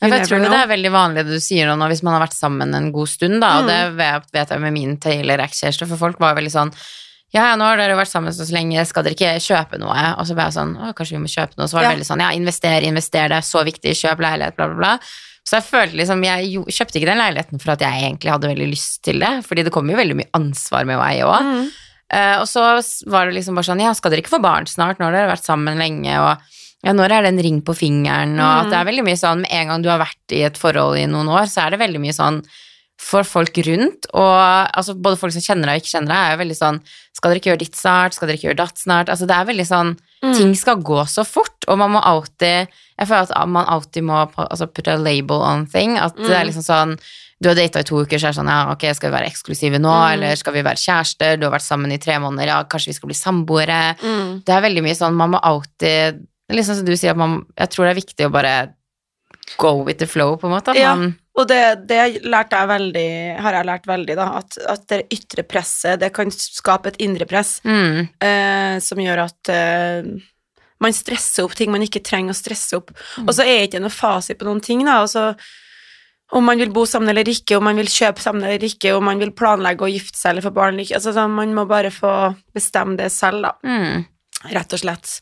[0.02, 2.36] Ja, jeg tror det er veldig vanlig det du sier nå, hvis man har vært
[2.36, 3.70] sammen en god stund, da, og Mm.
[3.70, 6.74] det vet- vet jeg med min Taylor, ekskjæreste, for folk var veldig sånn
[7.34, 10.04] ja, ja, nå har dere vært sammen så lenge, skal dere ikke kjøpe noe?
[10.20, 11.68] Og så ble jeg sånn, å, kanskje vi må kjøpe noe?
[11.68, 11.96] Så var det Ja.
[11.96, 15.00] veldig sånn, ja, invester, invester, det er så viktig, kjøp leilighet, bla, bla, bla.
[15.46, 18.70] Så jeg følte liksom, jeg kjøpte ikke den leiligheten for at jeg egentlig hadde veldig
[18.72, 21.42] lyst til det, fordi det kommer jo veldig mye ansvar med å eie.
[21.46, 21.68] Mm.
[22.18, 22.64] Eh, og så
[23.14, 24.98] var det liksom bare sånn, ja, skal dere ikke få barn snart?
[25.00, 26.52] Nå har dere vært sammen lenge, og
[26.86, 28.36] ja, når er det en ring på fingeren?
[28.42, 30.58] Og at det er veldig mye sånn, med en gang du har vært i et
[30.58, 32.42] forhold i noen år, så er det veldig mye sånn
[33.06, 34.38] for folk rundt, og
[34.72, 36.78] altså både folk som kjenner deg og ikke kjenner deg, er jo veldig sånn,
[37.18, 38.16] skal dere ikke gjøre ditt snart?
[38.16, 39.12] Skal dere ikke gjøre datt snart?
[39.12, 40.34] Altså det er veldig sånn, Mm.
[40.34, 44.18] ting skal gå så fort, og man må alltid, jeg føler at man alltid må
[44.38, 46.48] altså, put a label on thing, at det er Mm.
[46.52, 47.00] liksom sånn,
[47.42, 49.28] du har data i to uker, så er det sånn, ja, ok, skal vi være
[49.30, 50.14] eksklusive nå, Mm.
[50.14, 52.94] eller skal vi være kjærester, du har vært sammen i tre måneder, ja, kanskje vi
[52.94, 53.82] skal bli samboere.
[54.02, 54.44] Mm.
[54.46, 57.70] Det er veldig mye sånn, man må alltid, liksom som du sier, at man, jeg
[57.70, 58.74] tror det er viktig å bare
[59.58, 60.74] go with the flow, på en måte.
[60.76, 60.96] Ja.
[60.96, 65.44] man, Og det, det jeg veldig, har jeg lært veldig, da, at, at det ytre
[65.44, 68.08] presset, det kan skape et indre press Mm.
[68.22, 70.02] eh, som gjør at eh,
[70.84, 72.92] man stresser opp ting man ikke trenger å stresse opp.
[73.24, 74.98] Og så er det ikke noe fasit på noen ting, da.
[75.06, 75.30] Altså,
[76.36, 79.06] om man vil bo sammen eller ikke, om man vil kjøpe sammen eller ikke, om
[79.06, 80.98] man vil planlegge å gifte seg eller få barn eller ikke.
[81.00, 82.12] Altså, sånn, man må bare få
[82.56, 83.54] bestemme det selv, da.
[83.64, 84.06] Mm.
[84.52, 85.20] Rett og slett.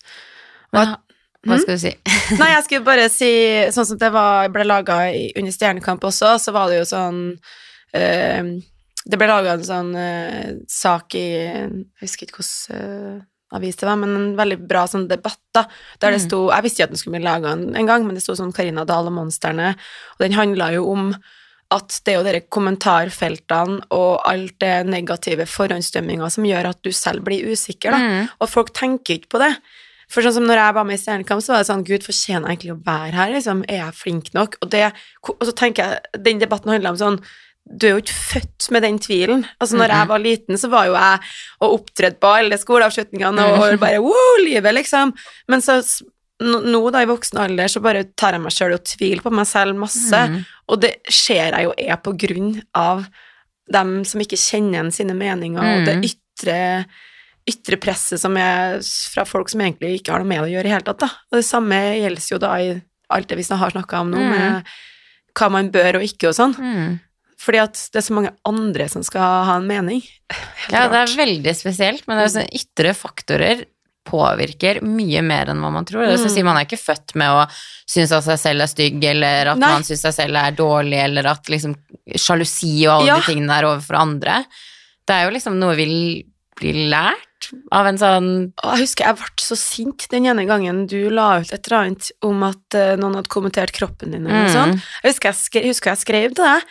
[0.73, 0.95] Men,
[1.43, 1.59] hva Mm?
[1.59, 1.89] skal du si?
[2.39, 3.29] Nei, jeg skulle bare si
[3.75, 7.17] Sånn som det var, ble laga under Stjernekamp også, så var det jo sånn
[7.91, 8.47] eh,
[9.03, 11.67] Det ble laga en sånn eh, sak i Jeg
[12.05, 13.17] husker ikke hvordan eh,
[13.53, 15.65] avis det var, men en veldig bra sånn debatt, da.
[15.99, 16.27] Der det Mm.
[16.27, 18.33] sto Jeg visste ikke at den skulle bli laga en, en gang, men det sto
[18.35, 19.75] sånn Karina Dahl og monstrene,
[20.13, 21.15] og den handla jo om
[21.73, 26.91] at det er jo dere kommentarfeltene og alt det negative forhåndsdømminga som gjør at du
[26.93, 27.97] selv blir usikker, da.
[27.97, 28.29] Mm.
[28.39, 29.55] Og folk tenker ikke på det.
[30.13, 32.45] For sånn som når jeg var med i Stjernekamp, så var det sånn Gud, fortjener
[32.51, 33.31] jeg egentlig å være her?
[33.33, 33.63] Liksom?
[33.67, 34.59] Er jeg flink nok?
[34.61, 34.91] Og, det,
[35.25, 37.19] og så tenker jeg Den debatten handler om sånn
[37.65, 39.45] Du er jo ikke født med den tvilen.
[39.59, 41.19] Altså, når jeg var liten, så var jo jeg
[41.63, 45.13] og opptredde på alle skoleavslutningene og bare wow, livet, liksom.
[45.47, 45.77] Men så
[46.43, 49.47] nå, da, i voksen alder, så bare tar jeg meg sjøl og tviler på meg
[49.47, 50.11] selv masse.
[50.29, 50.41] Mm.
[50.73, 53.05] Og det ser jeg jo er på grunn av
[53.71, 56.03] dem som ikke kjenner igjen sine meninger, og det Mm.
[56.09, 56.85] ytre,
[57.47, 58.79] ytre presset som er
[59.13, 60.99] fra folk som egentlig ikke har noe med det å gjøre i hele tatt.
[60.99, 61.09] Da.
[61.31, 64.29] Og det samme gjelder jo da i alt det vi har snakka om nå, Mm.
[64.29, 64.65] med
[65.33, 66.55] hva man bør og ikke og sånn.
[66.59, 66.99] Mm.
[67.43, 69.99] Fordi at det er så mange andre som skal ha en mening.
[70.31, 73.65] Helt Ja, det er veldig spesielt, men det er sånn ytre faktorer
[74.07, 76.03] påvirker mye mer enn hva man tror.
[76.05, 77.45] Det er som å si, man er ikke født med å
[77.89, 79.69] synes at seg selv er stygg, eller at Nei.
[79.77, 81.75] man synes seg selv er dårlig, eller at liksom
[82.19, 83.19] sjalusi og alle Ja.
[83.21, 84.41] de tingene er overfor andre.
[85.07, 85.87] Det er jo liksom noe vi
[86.59, 88.27] blir lært av en sånn
[88.63, 92.11] jeg husker jeg ble så sint den ene gangen du la ut et eller annet
[92.23, 94.53] om at eh, noen hadde kommentert kroppen din, eller noe Mm.
[94.53, 94.83] sånt.
[95.03, 96.61] Jeg husker jeg, skrev, husker jeg skrev til deg,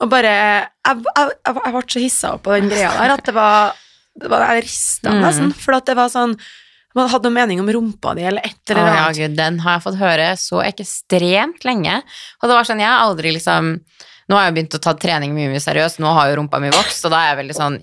[0.00, 3.24] og bare Jeg, jeg, jeg, jeg ble så hissa opp på den greia der at
[3.24, 3.72] det var,
[4.20, 5.22] det var Jeg rista Mm.
[5.24, 6.36] nesten, for at det var sånn
[6.96, 9.16] Man hadde noe mening om rumpa di, eller et eller ja, annet.
[9.20, 11.98] gud, den har jeg fått høre så ekstremt lenge.
[12.40, 13.74] Og det var sånn, jeg har aldri liksom
[14.28, 16.70] Nå har jeg begynt å ta trening mye mer seriøst, nå har jo rumpa mi
[16.74, 17.76] vokst, og da er jeg veldig sånn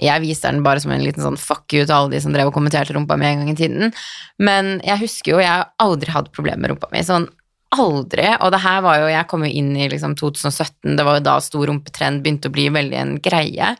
[0.00, 2.48] jeg viser den bare som en liten sånn fuck you til alle de som drev
[2.48, 3.90] og kommenterte rumpa mi en gang i tiden.
[4.40, 7.02] Men jeg husker jo, jeg har aldri hatt problemer med rumpa mi.
[7.04, 7.26] Sånn
[7.76, 8.26] aldri.
[8.40, 11.26] Og det her var jo, jeg kom jo inn i liksom 2017, det var jo
[11.26, 13.74] da stor rumpetrend begynte å bli veldig en greie.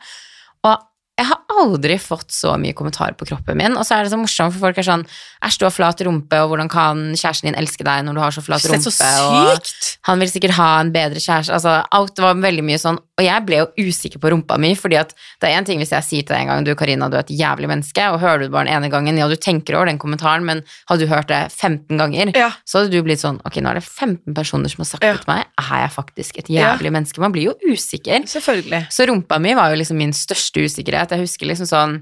[0.67, 0.87] Og
[1.19, 3.75] jeg har aldri fått så mye kommentarer på kroppen min.
[3.77, 5.05] Og så er det så morsomt, for folk er sånn
[5.41, 8.31] Æsj, du har flat rumpe, og hvordan kan kjæresten din elske deg når du har
[8.35, 8.91] så flat rumpe?
[8.93, 9.71] så Og
[10.05, 11.53] han vil sikkert ha en bedre kjæreste.
[11.57, 12.99] Altså, alt var veldig mye sånn.
[13.17, 15.91] Og jeg ble jo usikker på rumpa mi, fordi at det er én ting hvis
[15.93, 18.39] jeg sier til deg en gang du Karina, du er et jævlig menneske, og hører
[18.43, 21.11] du det bare den ene gangen, ja, du tenker over den kommentaren, men hadde du
[21.11, 22.51] hørt det 15 ganger, Ja.
[22.65, 25.13] så hadde du blitt sånn Ok, nå er det 15 personer som har sagt Ja.
[25.13, 26.77] det til meg, er jeg faktisk et Ja.
[26.77, 27.17] menneske?
[27.19, 28.21] Man blir jo usikker.
[28.25, 28.87] Selvfølgelig.
[28.91, 31.09] Så rumpa mi var jo liksom min største usikkerhet.
[31.09, 32.01] Jeg husker liksom sånn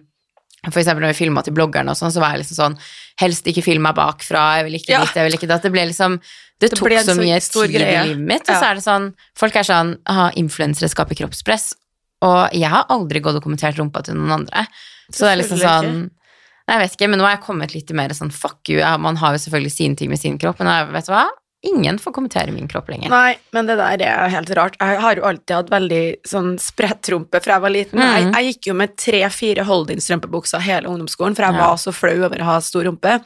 [0.68, 2.74] for eksempel når vi filma til bloggerne og sånn, så var jeg liksom sånn
[3.22, 5.00] Helst ikke film meg bakfra, jeg vil ikke Ja.
[5.06, 5.62] dit, jeg vil ikke datt.
[5.64, 6.20] Det ble liksom
[6.60, 8.60] Det, Det tok så mye tid tid i livet mitt, og Ja.
[8.60, 11.74] så er det sånn Folk er sånn Aha, influensere skaper kroppspress.
[12.22, 14.68] Og jeg har aldri gått og kommentert rumpa til noen andre.
[15.12, 16.10] Så det er liksom sånn
[16.68, 18.78] Nei, jeg vet ikke, men nå har jeg kommet litt mer sånn fuck you.
[19.00, 21.28] Man har jo selvfølgelig sine ting med sin kropp, men jeg, vet du hva?
[21.62, 23.12] Ingen får kommentere min kropp lenger.
[23.12, 24.78] Nei, men det der er helt rart.
[24.80, 28.00] Jeg har jo alltid hatt veldig sånn spredtrumpe fra jeg var liten.
[28.00, 28.08] Mm.
[28.08, 31.66] Jeg, jeg gikk jo med tre-fire hold-in-strømpebukser hele ungdomsskolen, for jeg Ja.
[31.66, 33.20] var så flau over å ha stor rumpe.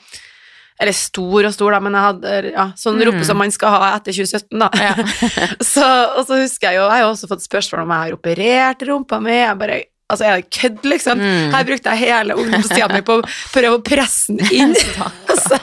[0.81, 3.05] Eller stor og stor, da, men jeg hadde ja, sånn mm.
[3.05, 4.69] rumpe som man skal ha etter 2017, da.
[4.81, 4.95] Ja.
[5.73, 5.85] så,
[6.17, 8.87] og så husker jeg jo, jeg har jo også fått spørsmål om jeg har operert
[8.89, 9.37] rumpa mi.
[9.43, 11.17] Jeg bare Altså, er det kødd, liksom?
[11.17, 11.53] Mm.
[11.55, 14.73] Her brukte jeg hele ungdomstida mi på å prøve å presse den inn.
[15.31, 15.57] altså,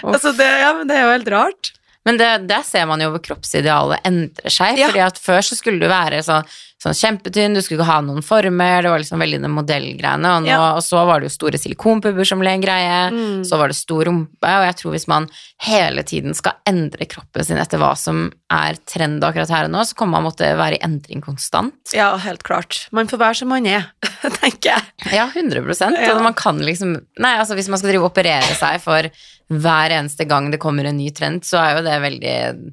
[0.00, 1.70] altså det, ja, men det er jo helt rart.
[2.08, 4.78] Men det, der ser man jo hvor kroppsidealet endrer seg.
[4.80, 4.88] Ja.
[4.90, 6.48] fordi at Før så skulle du være sånn,
[6.80, 10.30] sånn kjempetynn, du skulle ikke ha noen former, det var liksom veldig den modellgreiene.
[10.38, 10.72] Og, nå, Ja.
[10.74, 13.42] og så var det jo store silikonpupper som ble en greie, Mm.
[13.44, 14.48] så var det stor rumpe.
[14.48, 15.28] Og jeg tror hvis man
[15.60, 19.80] hele tiden skal endre kroppen sin etter hva som er trend akkurat her og nå,
[19.84, 21.74] så kommer man måtte være i endring konstant.
[21.92, 22.88] Ja, helt klart.
[22.92, 23.84] Man får være som man er,
[24.40, 24.82] tenker jeg.
[25.12, 26.14] Ja, 100 Ja.
[26.16, 29.02] Og man kan liksom Nei, altså hvis man skal drive og operere seg for
[29.50, 32.72] hver eneste gang det kommer en ny trend, så er jo det veldig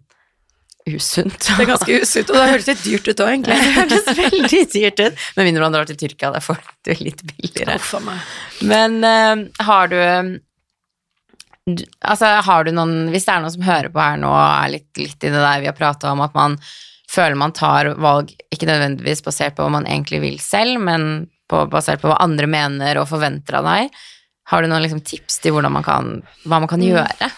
[0.96, 1.38] usunt.
[1.48, 3.58] Det er ganske usunt, og det høres litt dyrt ut òg, egentlig.
[3.64, 5.22] Det høres veldig dyrt ut.
[5.38, 7.78] Med mindre man drar til Tyrkia, der får du litt billigere.
[8.06, 8.34] Meg.
[8.72, 9.98] Men uh, har du,
[11.68, 14.44] du Altså, har du noen Hvis det er noen som hører på her nå og
[14.44, 16.58] er litt, litt i det der vi har prata om, at man
[17.12, 21.64] føler man tar valg ikke nødvendigvis basert på hva man egentlig vil selv, men på,
[21.72, 23.94] basert på hva andre mener og forventer av deg,
[24.52, 26.90] har du noen liksom, tips til man kan, hva man kan Mm.
[26.92, 27.30] gjøre?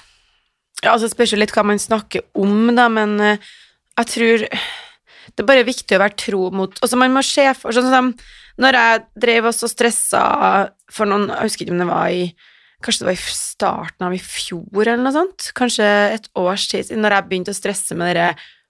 [0.84, 3.50] Ja, altså, spørs jo litt hva man snakker om, da, men uh,
[4.00, 4.46] jeg tror
[5.30, 8.08] det er bare viktig å være tro mot Altså, man må se for Sånn som
[8.60, 10.22] når jeg drev oss og stressa
[10.92, 12.24] for noen Jeg husker ikke om det var i
[12.80, 15.50] Kanskje det var i starten av i fjor, eller noe sånt.
[15.56, 15.84] Kanskje
[16.16, 18.30] et års tid siden, når jeg begynte å stresse med dere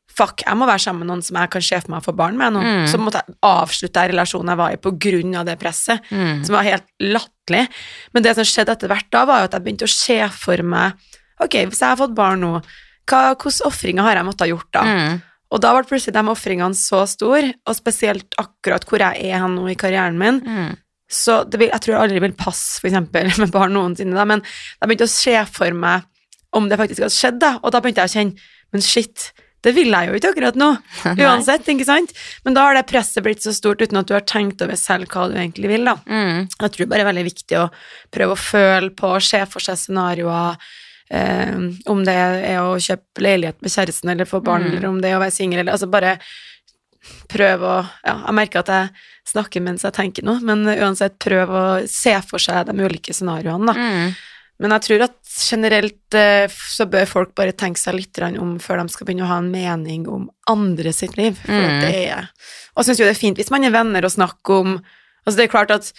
[0.10, 2.16] Fuck, jeg må være sammen med noen som jeg kan se for meg å få
[2.18, 2.64] barn med nå.
[2.66, 2.88] Mm.
[2.90, 6.42] Så måtte jeg avslutte den relasjonen jeg var i på grunn av det presset, Mm.
[6.44, 7.62] som var helt latterlig.
[8.12, 10.66] Men det som skjedde etter hvert da, var jo at jeg begynte å se for
[10.74, 10.98] meg
[11.44, 12.54] Ok, hvis jeg har fått barn nå,
[13.10, 14.84] hvilke ofringer har jeg måttet ha gjort da?
[14.86, 15.22] Mm.
[15.50, 19.66] Og da ble plutselig de ofringene så store, og spesielt akkurat hvor jeg er nå
[19.72, 20.76] i karrieren min, Mm.
[21.10, 24.26] så det vil, jeg tror jeg aldri vil passe for eksempel med barn noensinne, da,
[24.30, 26.06] men jeg begynte å se for meg
[26.54, 29.32] om det faktisk hadde skjedd, da, og da begynte jeg å kjenne, men shit,
[29.66, 30.68] det vil jeg jo ikke akkurat nå,
[31.26, 32.14] uansett, ikke sant?
[32.46, 35.10] Men da har det presset blitt så stort uten at du har tenkt over selv
[35.10, 35.98] hva du egentlig vil, da.
[36.06, 36.46] Mm.
[36.54, 37.66] Jeg tror bare det er veldig viktig å
[38.14, 40.62] prøve å føle på, se for seg scenarioer,
[41.12, 41.56] eh,
[41.88, 44.72] om det er å kjøpe leilighet med kjæresten eller få barn, Mm.
[44.78, 46.20] eller om det er å være singel, eller altså bare
[47.32, 48.90] prøve å Ja, jeg merker at jeg
[49.32, 53.66] snakker mens jeg tenker noe, men uansett, prøv å se for seg de ulike scenarioene,
[53.70, 53.74] da.
[53.78, 54.16] Mm.
[54.60, 58.82] Men jeg tror at generelt eh, så bør folk bare tenke seg litt om før
[58.82, 61.38] de skal begynne å ha en mening om andre sitt liv.
[61.46, 61.82] For Mm.
[61.82, 62.30] det er
[62.76, 64.84] Og syns jo det er fint hvis man er venner og snakker om
[65.28, 65.94] Altså, det er klart at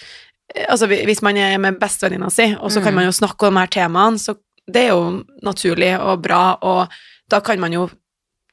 [0.57, 2.97] eh, altså, hvis man er med bestevenninna si, og så kan Mm.
[2.97, 4.35] man jo snakke om de her temaene, så
[4.73, 6.89] det er jo naturlig og bra, og
[7.31, 7.89] da kan man jo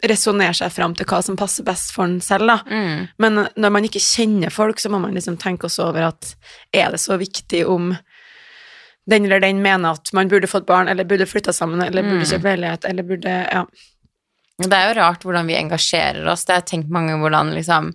[0.05, 2.59] resonnere seg fram til hva som passer best for en selv, da.
[2.69, 3.07] Mm.
[3.17, 6.35] Men når man ikke kjenner folk, så må man liksom tenke også over at
[6.75, 7.95] er det så viktig om
[9.09, 12.25] den eller den mener at man burde fått barn, eller burde flytta sammen, eller burde
[12.25, 12.29] Mm.
[12.29, 13.65] kjøpt leilighet, eller burde Ja.
[14.59, 16.43] Det er jo rart hvordan vi engasjerer oss.
[16.45, 17.93] Det har jeg tenkt mange hvordan liksom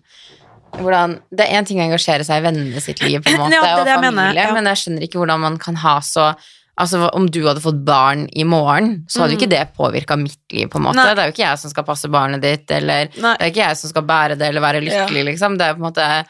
[0.79, 3.53] hvordan, Det er én ting å engasjere seg i vennene sitt liv, på en måte,
[3.53, 4.53] Ja, det og det jeg familie, mener, ja.
[4.55, 6.35] men jeg skjønner ikke hvordan man kan ha så
[6.81, 9.43] Altså, Om du hadde fått barn i morgen, så hadde jo Mm.
[9.43, 10.69] ikke det påvirka mitt liv.
[10.71, 10.95] på en måte.
[10.97, 11.15] Nei.
[11.15, 13.37] Det er jo ikke jeg som skal passe barnet ditt, eller Nei.
[13.37, 15.59] det er ikke jeg som skal bære det eller være lykkelig, liksom.
[15.59, 16.25] Det er på en måte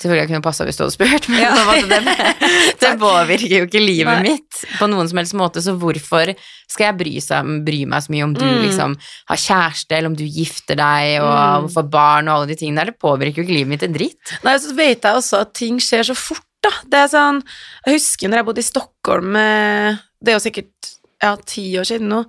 [0.00, 1.52] Selvfølgelig jeg kunne passa hvis du hadde spurt, men Ja.
[1.84, 4.22] det, det påvirker jo ikke livet Nei.
[4.32, 6.34] mitt på noen som helst måte, så hvorfor
[6.66, 8.62] skal jeg bry, seg, bry meg så mye om du Mm.
[8.64, 8.96] liksom
[9.28, 11.68] har kjæreste, eller om du gifter deg og Mm.
[11.74, 12.84] får barn og alle de tingene der?
[12.92, 14.38] Det påvirker jo ikke livet mitt en dritt.
[14.42, 16.70] Nei, så vet jeg også at ting skjer så fort, da.
[16.92, 17.38] Det er sånn
[17.86, 20.90] Jeg husker når jeg bodde i Stockholm eh, Det er jo sikkert
[21.22, 22.22] ja, ti år siden nå,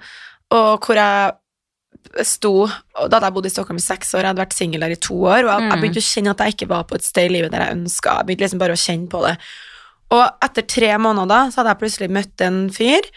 [0.56, 4.44] og hvor jeg sto Da hadde jeg bodd i Stockholm i seks år, jeg hadde
[4.44, 5.82] vært singel der i to år, og jeg, jeg Mm.
[5.84, 8.18] begynte å kjenne at jeg ikke var på et sted i livet der jeg ønska.
[8.18, 9.36] Jeg begynte liksom bare å kjenne på det.
[10.12, 13.08] Og etter tre måneder så hadde jeg plutselig møtt en fyr.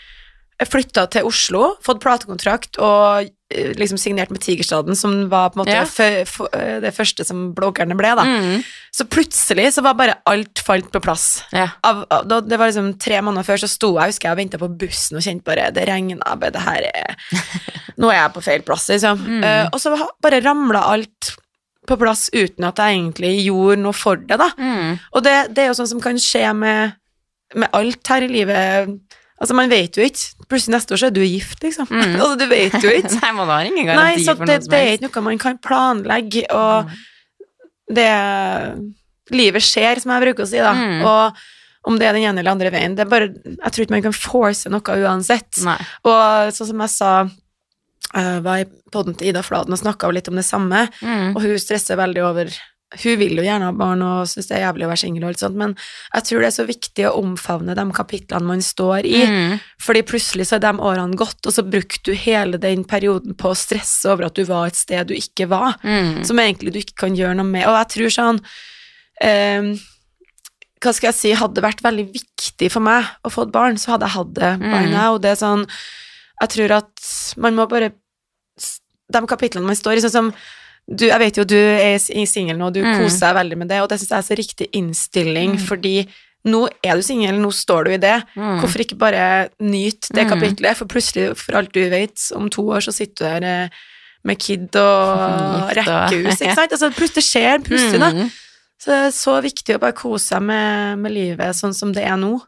[0.70, 3.33] Flytta til Oslo, fått platekontrakt og
[3.78, 6.80] liksom signert med Tigerstaden, som var på en måte Ja.
[6.80, 8.24] det første som bloggerne ble, da.
[8.24, 8.64] Mm.
[8.94, 11.44] Så plutselig så var bare alt falt på plass.
[11.52, 11.68] Ja.
[11.82, 14.42] Av, av, da, det var liksom tre måneder før så sto jeg husker jeg og
[14.42, 17.16] venta på bussen og kjente bare det regna, det her er
[18.00, 19.20] Nå er jeg på feil plass, liksom.
[19.22, 19.42] Mm.
[19.44, 21.34] Uh, og så bare ramla alt
[21.86, 24.48] på plass uten at jeg egentlig gjorde noe for det, da.
[24.58, 24.96] Mm.
[25.12, 26.96] Og det, det er jo sånn som kan skje med,
[27.54, 28.94] med alt her i livet.
[29.40, 30.46] Altså, man vet jo ikke.
[30.48, 31.88] Plutselig neste år så er du gift, liksom.
[31.90, 32.14] Mm.
[32.20, 33.16] altså, du vet jo ikke.
[33.18, 35.26] Nei, man har ingen Nei, garanti så for det, noe som det er ikke noe
[35.30, 36.94] man kan planlegge, og
[37.94, 38.10] det
[39.32, 40.74] Livet skjer, som jeg bruker å si, da.
[40.76, 40.98] Mm.
[41.08, 42.94] Og om det er den ene eller andre veien.
[42.96, 45.62] Det er bare, jeg tror ikke man kan force noe uansett.
[45.64, 45.78] Nei.
[46.08, 47.10] Og sånn som jeg sa,
[48.14, 51.32] jeg var i podden til Ida Fladen og snakka litt om det samme, Mm.
[51.34, 52.52] og hun stresser veldig over
[53.02, 55.28] Hun vil jo gjerne ha barn og syns det er jævlig å være singel og
[55.32, 55.72] alt sånt, men
[56.14, 59.22] jeg tror det er så viktig å omfavne de kapitlene man står i.
[59.26, 59.56] Mm.
[59.82, 63.50] Fordi plutselig så er de årene gått, og så brukte du hele den perioden på
[63.50, 66.24] å stresse over at du var et sted du ikke var, Mm.
[66.24, 67.66] som egentlig du ikke kan gjøre noe med.
[67.66, 68.40] Og jeg tror sånn
[69.24, 69.74] um,
[70.84, 73.76] Hva skal jeg si, hadde det vært veldig viktig for meg å få et barn,
[73.80, 74.90] så hadde jeg hatt det by Mm.
[74.92, 75.18] now.
[75.18, 75.66] Det er sånn
[76.42, 77.92] Jeg tror at man må bare
[79.12, 80.34] De kapitlene man står i, sånn som
[80.88, 82.98] du, jeg vet jo du er singel nå, du Mm.
[83.00, 85.58] koser deg veldig med det, og det syns jeg er så riktig innstilling, Mm.
[85.66, 86.08] fordi
[86.46, 88.22] nå er du singel, nå står du i det.
[88.36, 88.60] Mm.
[88.60, 90.30] Hvorfor ikke bare nyte det Mm.
[90.34, 90.76] kapitlet?
[90.76, 93.68] For plutselig, for alt du vet, om to år så sitter du der eh,
[94.24, 96.72] med kid og rekkehus, ikke sant?
[96.72, 98.10] Altså, plutselig skjer plutselig, da.
[98.12, 98.30] Mm.
[98.80, 102.04] Så det er så viktig å bare kose seg med, med livet sånn som det
[102.04, 102.40] er nå.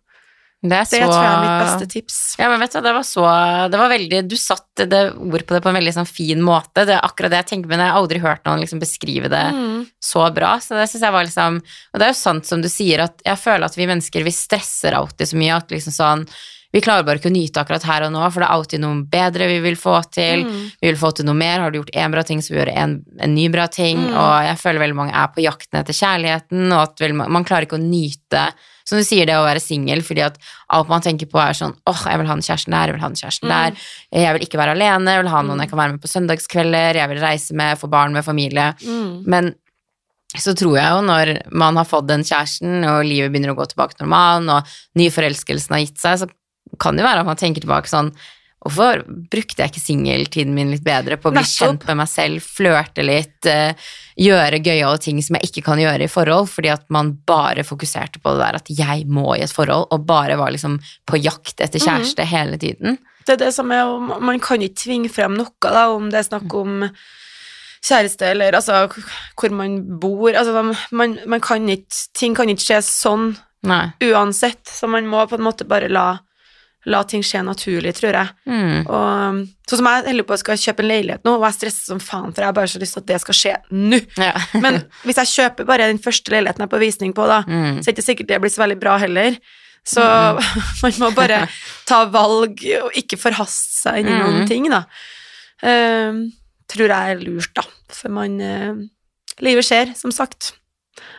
[0.62, 2.14] Det er Det tror jeg er mitt beste tips.
[2.40, 3.24] Ja, men vet du, det var så
[3.70, 6.86] Det var veldig Du satte det ord på det på en veldig sånn fin måte.
[6.88, 9.44] Det er akkurat det jeg tenker, men jeg har aldri hørt noen liksom beskrive det
[9.52, 9.86] Mm.
[10.02, 10.56] så bra.
[10.58, 13.20] Så det syns jeg var liksom Og det er jo sant som du sier, at
[13.24, 16.26] jeg føler at vi mennesker, vi stresser alltid så mye at liksom sånn
[16.76, 19.00] vi klarer bare ikke å nyte akkurat her og nå, for det er alltid noe
[19.08, 20.44] bedre vi vil få til.
[20.44, 20.62] Mm.
[20.82, 21.62] Vi vil få til noe mer.
[21.64, 24.02] Har du gjort én bra ting, så vi gjøre en, en ny bra ting.
[24.04, 24.12] Mm.
[24.12, 27.64] Og jeg føler veldig mange er på jakten etter kjærligheten, og at veldig, man klarer
[27.64, 28.50] ikke å nyte
[28.86, 30.36] som du sier, det å være singel, fordi at
[30.76, 33.02] alt man tenker på er sånn åh, jeg vil ha den kjæresten der, jeg vil
[33.02, 33.54] ha den kjæresten Mm.
[33.56, 33.86] der,
[34.22, 37.00] jeg vil ikke være alene, jeg vil ha noen jeg kan være med på søndagskvelder,
[37.00, 38.74] jeg vil reise med, få barn med familie.
[38.84, 39.24] Mm.
[39.26, 39.54] Men
[40.36, 43.66] så tror jeg jo når man har fått den kjæresten, og livet begynner å gå
[43.72, 44.66] tilbake til normalen, og
[44.98, 46.30] nyforelskelsen har gitt seg, så
[46.78, 48.12] kan det jo være at man tenker tilbake sånn
[48.66, 52.42] Hvorfor brukte jeg ikke singeltiden min litt bedre på å bli kjent med meg selv,
[52.42, 53.76] flørte litt, eh,
[54.18, 58.18] gjøre gøyale ting som jeg ikke kan gjøre i forhold, fordi at man bare fokuserte
[58.18, 61.62] på det der at jeg må i et forhold, og bare var liksom på jakt
[61.62, 62.98] etter kjæreste hele tiden.
[63.22, 63.86] Det er det som er,
[64.18, 66.88] Man kan ikke tvinge frem noe, da, om det er snakk om
[67.86, 68.86] kjæreste eller altså
[69.38, 70.32] hvor man bor.
[70.32, 73.34] Altså, man, man kan ikke Ting kan ikke skje sånn
[73.66, 73.90] Nei.
[74.02, 76.16] uansett, så man må på en måte bare la,
[76.86, 78.28] la ting skje naturlig, tror jeg.
[78.46, 78.86] Mm.
[78.86, 81.98] Og Sånn som jeg holder på skal kjøpe en leilighet nå, og jeg stresser som
[81.98, 83.98] faen, for jeg har bare så lyst til at det skal skje nå.
[84.22, 84.32] Ja.
[84.64, 87.80] Men hvis jeg kjøper bare den første leiligheten jeg er på visning på, da, Mm.
[87.82, 89.38] så er det ikke sikkert det blir så veldig bra heller.
[89.86, 90.02] Så
[90.82, 91.40] man må bare
[91.86, 94.46] ta valg og ikke forhaste seg inn i noen Mm.
[94.50, 94.84] ting, da.
[95.62, 96.22] Um,
[96.70, 97.62] tror jeg er lurt, da.
[97.94, 98.74] For man uh,
[99.44, 100.52] Livet skjer, som sagt.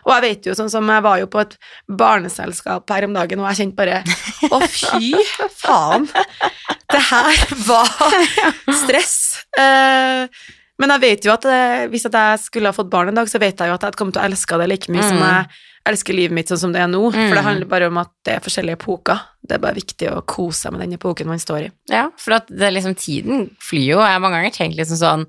[0.06, 1.56] Og jeg vet jo, sånn som jeg var jo på et
[1.88, 4.02] barneselskap her om dagen, og jeg kjente bare
[4.54, 5.12] Å, fy
[5.60, 6.08] faen!
[6.88, 7.90] Det her var
[8.82, 9.16] stress.
[9.58, 10.26] Eh,
[10.78, 13.40] men jeg vet jo at eh, hvis jeg skulle ha fått barn en dag, så
[13.42, 15.26] vet jeg jo at jeg hadde kommet til å elske det like mye som Mm.
[15.26, 17.00] jeg elsker livet mitt sånn som det er nå.
[17.10, 17.46] For det Mm.
[17.48, 19.20] handler bare om at det er forskjellige epoker.
[19.42, 21.70] Det er bare viktig å kose seg med den epoken man står i.
[21.90, 23.98] Ja, for at det liksom, tiden flyr jo.
[24.04, 25.24] Jeg har mange ganger tenkt liksom sånn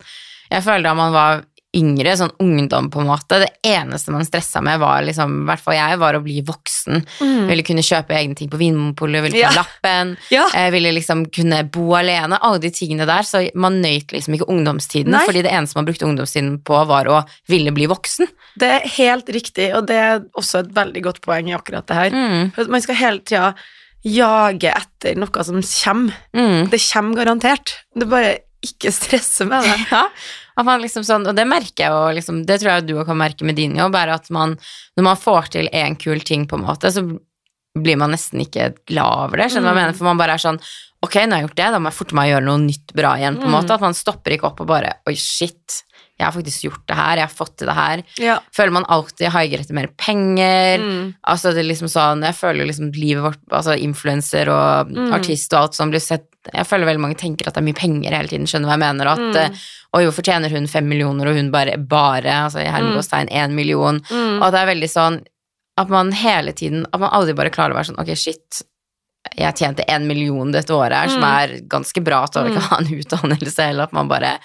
[0.51, 1.43] Jeg føler da man var
[1.77, 5.61] yngre, sånn ungdom på en måte, det eneste man stressa med, var liksom, i hvert
[5.61, 7.03] fall jeg, var å bli voksen.
[7.45, 9.51] Ville kunne kjøpe egne ting på Vinmonopolet, ville få Ja.
[9.53, 10.47] lappen, Ja.
[10.53, 13.21] jeg ville liksom kunne bo alene, alle de tingene der.
[13.21, 15.25] Så man nøyt liksom ikke ungdomstiden, Nei.
[15.29, 18.27] fordi det eneste man brukte ungdomstiden på, var å ville bli voksen.
[18.57, 21.95] Det er helt riktig, og det er også et veldig godt poeng i akkurat det
[21.95, 22.09] her.
[22.09, 23.53] Mm, For Man skal hele tida
[24.03, 26.13] jage etter noe som kommer.
[26.33, 26.69] mm.
[26.71, 27.73] Det kommer garantert.
[27.95, 29.79] Det bare ikke stresse med det.
[30.59, 33.45] Ja, liksom sånn, og det merker jeg jo, liksom, det tror jeg du kan merke
[33.47, 34.57] med din jobb, er at man,
[34.99, 36.99] når man får til en kul ting på en måte, så
[37.79, 39.87] blir man nesten ikke glad over det, skjønner du hva jeg Mm.
[39.87, 39.97] mener?
[40.01, 40.59] For man bare er sånn,
[41.01, 42.91] ok, nå har jeg gjort det, da må jeg forte meg å gjøre noe nytt
[42.93, 43.55] bra igjen, på en Mm.
[43.55, 45.83] måte, at man stopper ikke opp og bare, oi shit,
[46.19, 48.03] jeg har faktisk gjort det her, jeg har fått til det her.
[48.19, 48.39] Ja.
[48.51, 51.15] Føler man alltid haiger etter mer penger, Mm.
[51.23, 55.13] Altså det er liksom sånn, jeg føler liksom livet vårt, altså influenser og Mm.
[55.13, 57.77] artist og alt som blir sett, jeg føler veldig mange tenker at det er mye
[57.77, 59.57] penger hele tiden, skjønner hva jeg mener, og at, Mm.
[59.91, 63.51] Og jo, hvorfor tjener hun fem millioner, og hun bare, bare, altså i hermegåstegn, én
[63.57, 64.41] million, Mm.
[64.43, 65.23] og det er veldig sånn,
[65.77, 68.61] at man hele tiden, at man aldri bare klarer å være sånn, ok, shit,
[69.35, 71.41] jeg tjente én million dette året her, som Mm.
[71.41, 74.37] er ganske bra til å ikke ha en utdannelse, eller at man bare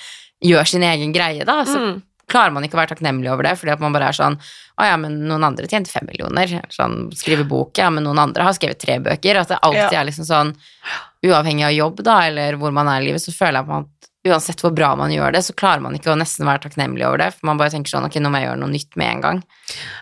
[0.42, 2.02] gjør sin egen greie da, så Mm.
[2.30, 4.38] Klarer man ikke å være takknemlig over det, fordi at man bare er sånn
[4.80, 6.50] Å ja, men noen andre tjente fem millioner.
[6.74, 9.36] Sånn, skrive bok, ja, men noen andre har skrevet tre bøker.
[9.38, 10.00] At det alltid Ja.
[10.00, 10.54] er liksom sånn
[11.24, 14.10] Uavhengig av jobb, da, eller hvor man er i livet, så føler jeg på at
[14.26, 17.18] uansett hvor bra man gjør det, så klarer man ikke å nesten være takknemlig over
[17.22, 17.30] det.
[17.36, 19.42] For man bare tenker sånn Ok, nå må jeg gjøre noe nytt med en gang.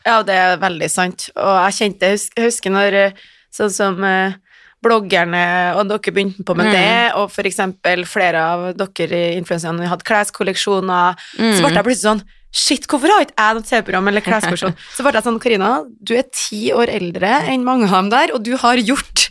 [0.06, 1.28] Ja, det er veldig sant.
[1.36, 3.12] Og jeg kjente, jeg husker, jeg husker når eh,
[3.54, 4.34] sånn som eh,
[4.82, 6.72] bloggerne og dere begynte på med Mm.
[6.72, 11.54] det, og eksempel flere av dere influenserne hadde kleskolleksjoner, Mm.
[11.56, 12.22] så ble jeg plutselig sånn
[12.54, 14.74] Shit, hvorfor har ikke jeg noe TV-program eller kleskolleksjon?
[14.94, 18.34] Så ble jeg sånn, Karina, du er ti år eldre enn mange av dem der,
[18.34, 19.30] og du har gjort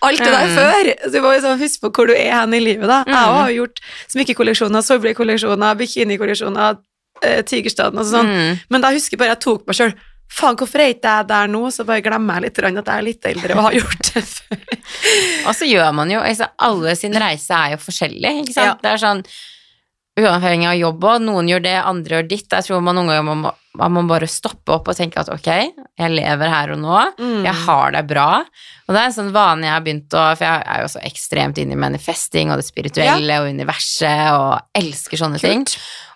[0.00, 0.56] alt det der Mm.
[0.56, 0.84] før.
[1.04, 3.04] Så du må sånn huske på hvor du er hen i livet, da.
[3.04, 6.78] Jeg òg har gjort smykkekolleksjoner, Solbrød-kolleksjoner, bikinikolleksjoner,
[7.22, 8.26] eh, Tigerstaden og sånn.
[8.26, 8.60] Mm.
[8.70, 9.92] Men da husker jeg bare jeg tok meg sjøl.
[10.32, 11.62] Faen, hvorfor er ikke jeg der nå?
[11.74, 14.76] Så bare glemmer jeg litt at jeg er litt eldre og har gjort det før.
[15.46, 18.70] Og så gjør man jo altså, Alle sin reise er jo forskjellig, ikke sant?
[18.70, 18.78] Ja.
[18.82, 19.26] Det er sånn
[20.20, 21.22] Uavhengig av jobb òg.
[21.24, 22.50] Noen gjør det, andre gjør ditt.
[22.52, 25.48] Jeg tror man noen ganger må, man må bare stoppe opp og tenke at ok,
[25.96, 26.98] jeg lever her og nå.
[27.16, 27.38] Mm.
[27.46, 28.26] Jeg har det bra.
[28.84, 31.04] Og det er en sånn vane jeg har begynt å For jeg er jo så
[31.08, 35.64] ekstremt inne i manifesting og det spirituelle og universet og elsker sånne ting.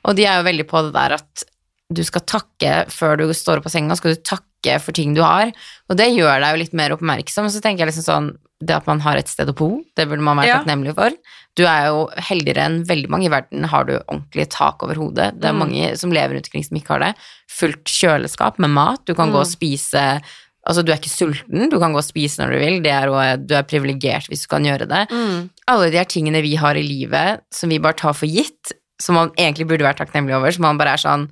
[0.05, 1.47] Og de er jo veldig på det der at
[1.93, 5.23] du skal takke før du står opp av senga, skal du takke for ting du
[5.23, 5.53] har.
[5.89, 7.47] Og det gjør deg jo litt mer oppmerksom.
[7.53, 10.23] Så tenker jeg liksom sånn Det at man har et sted å bo, det burde
[10.25, 10.55] man være Ja.
[10.65, 11.11] takknemlig for.
[11.57, 13.65] Du er jo heldigere enn veldig mange i verden.
[13.69, 15.39] Har du ordentlig tak over hodet?
[15.39, 15.59] Det er Mm.
[15.59, 17.15] mange som lever rundt omkring som ikke har det.
[17.51, 19.05] Fullt kjøleskap med mat.
[19.05, 19.53] Du kan gå og Mm.
[19.57, 20.23] spise
[20.69, 22.83] Altså, du er ikke sulten, du kan gå og spise når du vil.
[22.83, 25.51] Det er du er privilegert hvis du kan gjøre det Mm.
[25.69, 29.15] alle de her tingene vi har i livet som vi bare tar for gitt, som
[29.15, 31.29] man egentlig burde være takknemlig over, som man bare er sånn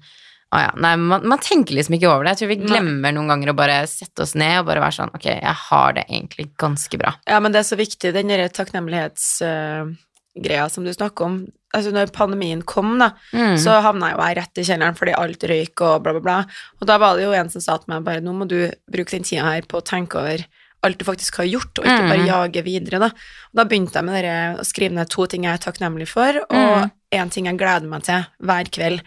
[0.54, 0.68] Å ja.
[0.78, 2.36] Nei, man, man tenker liksom ikke over det.
[2.36, 2.68] Jeg tror vi Nei.
[2.70, 5.96] glemmer noen ganger å bare sette oss ned og bare være sånn Ok, jeg har
[5.96, 7.10] det egentlig ganske bra.
[7.26, 11.40] Ja, men det er så viktig, den derre takknemlighetsgreia som du snakker om.
[11.74, 13.56] Altså, når pandemien kom, da, Mm.
[13.58, 16.44] så havna jo jeg rett i kjelleren fordi alt røyk og bla, bla, bla.
[16.80, 19.10] Og da var det jo en som sa til meg bare nå må du bruke
[19.10, 20.44] den tida her på å tenke over
[20.84, 22.26] alt du faktisk har gjort, og ikke bare Mm.
[22.28, 23.06] jage videre, da.
[23.06, 24.24] Og da begynte jeg med
[24.60, 27.30] å skrive ned to ting jeg er takknemlig for, og Mm.
[27.30, 29.00] ting jeg gleder meg til hver kveld.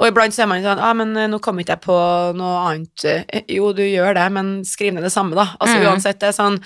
[0.00, 1.96] Og iblant så er man sånn ah, men eh, nå kom ikke jeg på
[2.38, 3.04] noe annet.
[3.04, 5.50] Eh, Jo, du gjør det, men skriv ned det samme, da.
[5.60, 5.86] Altså Mm.
[5.92, 6.60] uansett, det er sånn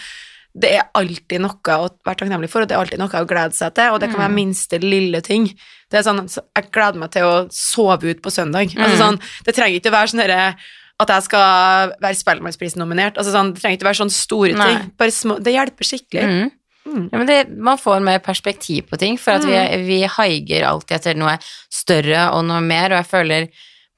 [0.56, 3.56] det er alltid noe å være takknemlig for, og det er alltid noe å glede
[3.58, 4.34] seg til, og det kan være Mm.
[4.38, 5.48] minste lille ting.
[5.90, 8.70] Det er sånn, jeg gleder meg til å sove ut på søndag.
[8.78, 9.02] Altså Mm.
[9.02, 10.54] sånn, det trenger ikke være sånn
[11.00, 13.16] at jeg skal være Spellemannsprisen-nominert.
[13.18, 14.92] Altså sånn, det trenger ikke være sånne store ting.
[14.96, 16.22] Bare små, det hjelper skikkelig.
[16.24, 16.50] Mm.
[16.86, 17.08] Mm.
[17.12, 19.86] Ja, men det, man får mer perspektiv på ting, for at vi, Mm.
[19.86, 21.38] vi haiger alltid etter noe
[21.72, 23.48] større og noe mer, og jeg føler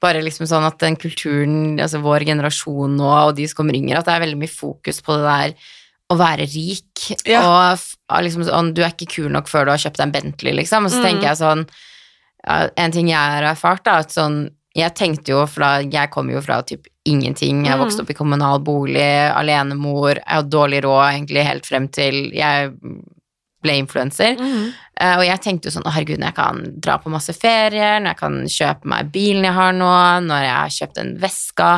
[0.01, 3.99] bare liksom sånn at den kulturen, altså vår generasjon nå, og de som kommer yngre,
[3.99, 5.55] at det er veldig mye fokus på det der
[6.13, 7.43] å være rik, Ja.
[7.43, 10.53] og liksom sånn, du er ikke kul nok før du har kjøpt deg en Bentley,
[10.53, 11.05] liksom, og så Mm.
[11.05, 11.69] tenker jeg sånn,
[12.77, 16.29] en ting jeg har erfart da, at sånn, jeg tenkte jo, for da, jeg kom
[16.31, 21.05] jo fra typ ingenting, jeg vokste opp i kommunal bolig, alenemor, jeg hadde dårlig råd
[21.11, 22.73] egentlig helt frem til jeg
[23.65, 24.37] ble influenser.
[24.39, 24.67] Mm.
[25.01, 28.13] Eh, og jeg tenkte jo sånn, herregud, når jeg kan dra på masse ferier, når
[28.13, 29.93] jeg kan kjøpe meg bilen jeg har nå,
[30.27, 31.71] når jeg har kjøpt en veska,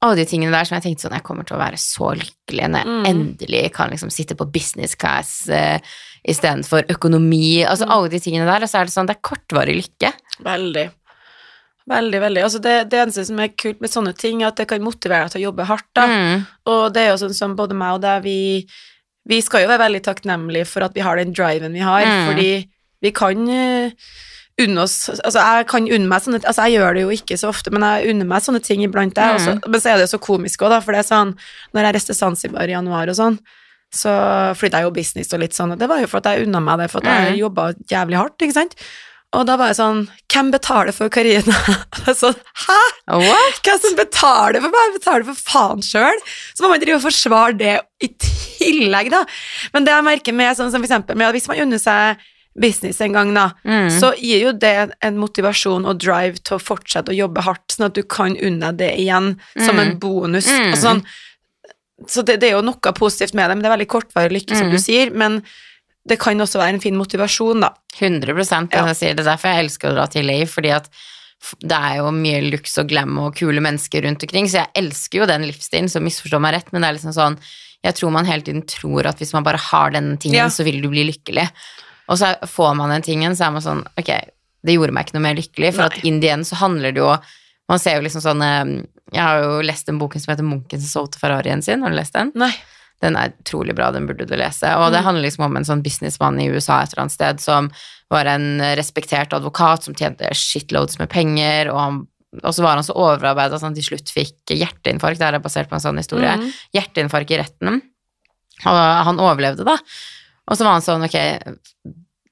[0.00, 2.70] alle de tingene der som jeg tenkte sånn, jeg kommer til å være så lykkelig
[2.72, 3.02] når jeg Mm.
[3.10, 5.78] endelig kan liksom sitte på business class eh,
[6.24, 9.76] istedenfor økonomi, altså alle de tingene der, og så er det sånn, det er kortvarig
[9.76, 10.12] lykke.
[10.44, 10.86] Veldig.
[11.90, 12.42] Veldig, veldig.
[12.46, 15.26] Altså det, det eneste som er kult med sånne ting, er at det kan motivere
[15.26, 16.06] deg til å jobbe hardt, da.
[16.06, 16.44] Mm.
[16.70, 18.36] Og det er jo sånn som både meg og deg, vi,
[19.26, 22.26] vi skal jo være veldig takknemlige for at vi har den driven vi har, Mm.
[22.30, 22.50] fordi
[23.02, 23.90] vi kan eh,
[24.60, 27.48] unne oss Altså, jeg kan unne meg sånne Altså, jeg gjør det jo ikke så
[27.48, 29.40] ofte, men jeg unner meg sånne ting iblant, jeg.
[29.40, 29.62] Mm.
[29.72, 31.34] Men så er det jo så komisk òg, da, for det er sånn
[31.72, 33.38] Når jeg reiste Zanzibar i januar og sånn,
[33.90, 34.12] så
[34.54, 36.60] flytta jeg jo business og litt sånn, og det var jo for at jeg unna
[36.62, 37.38] meg det, for at jeg Mm.
[37.40, 38.76] jobba jævlig hardt, ikke sant?
[39.38, 40.00] Og da var jeg sånn
[40.32, 41.54] Hvem betaler for Karina?
[42.22, 42.34] sånn,
[42.66, 42.78] Hæ?
[43.20, 43.60] What?
[43.66, 44.88] Hvem som betaler for meg?
[44.88, 46.18] Jeg betaler for faen sjøl.
[46.54, 49.24] Så må man drive og forsvare det i tillegg, da.
[49.74, 52.22] Men det jeg merker med sånn som for eksempel med at hvis man unner seg
[52.60, 53.86] business en gang, da, Mm.
[53.94, 54.74] så gir jo det
[55.06, 58.72] en motivasjon og drive til å fortsette å jobbe hardt, sånn at du kan unne
[58.74, 59.98] deg det igjen som en Mm.
[60.02, 60.48] bonus.
[60.50, 60.72] Mm.
[60.72, 61.02] Og sånn,
[62.10, 64.56] så det, det er jo noe positivt med det, men det er veldig kortvarig lykke,
[64.58, 64.72] som Mm.
[64.74, 65.10] du sier.
[65.14, 65.42] Men
[66.08, 67.74] det kan også være en fin motivasjon, da.
[67.98, 68.86] 100 prosent, Ja.
[68.86, 70.88] jeg sier det er derfor jeg elsker å dra til LA, fordi at
[71.60, 75.20] det er jo mye luks og glam og kule mennesker rundt omkring, så jeg elsker
[75.20, 77.38] jo den livsstilen, så misforstå meg rett, men det er liksom sånn,
[77.84, 80.46] jeg tror man hele tiden tror at hvis man bare har den tingen, Ja.
[80.48, 81.48] så vil du bli lykkelig.
[82.08, 84.10] Og så får man den tingen, så er man sånn, ok,
[84.64, 85.86] det gjorde meg ikke noe mer lykkelig, for Nei.
[85.86, 87.16] at in the end så handler det jo,
[87.68, 88.82] man ser jo liksom sånn, eh,
[89.12, 91.96] jeg har jo lest den boken som heter Munken som solgte Ferrarien sin, har du
[91.96, 92.32] lest den?
[92.34, 92.52] Nei.
[93.00, 94.68] Den er utrolig bra, den burde du lese.
[94.76, 95.04] Og det Mm.
[95.04, 97.70] handler liksom om en sånn businessmann i USA et eller annet sted som
[98.10, 102.06] var en respektert advokat som tjente shitloads med penger, og, han,
[102.44, 105.18] og så var han så overarbeida at han til slutt fikk hjerteinfarkt.
[105.18, 106.36] Det er basert på en sånn historie.
[106.36, 106.52] Mm.
[106.74, 107.80] Hjerteinfarkt i retten.
[108.66, 109.78] Og han overlevde, da.
[110.50, 111.56] Og så var han sånn, ok,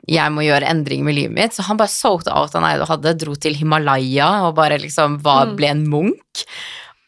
[0.09, 1.53] jeg må gjøre endringer med livet mitt.
[1.55, 5.21] Så han bare solgte alt han eide og hadde, dro til Himalaya og bare liksom
[5.23, 5.57] var, Mm.
[5.57, 6.45] ble en munk.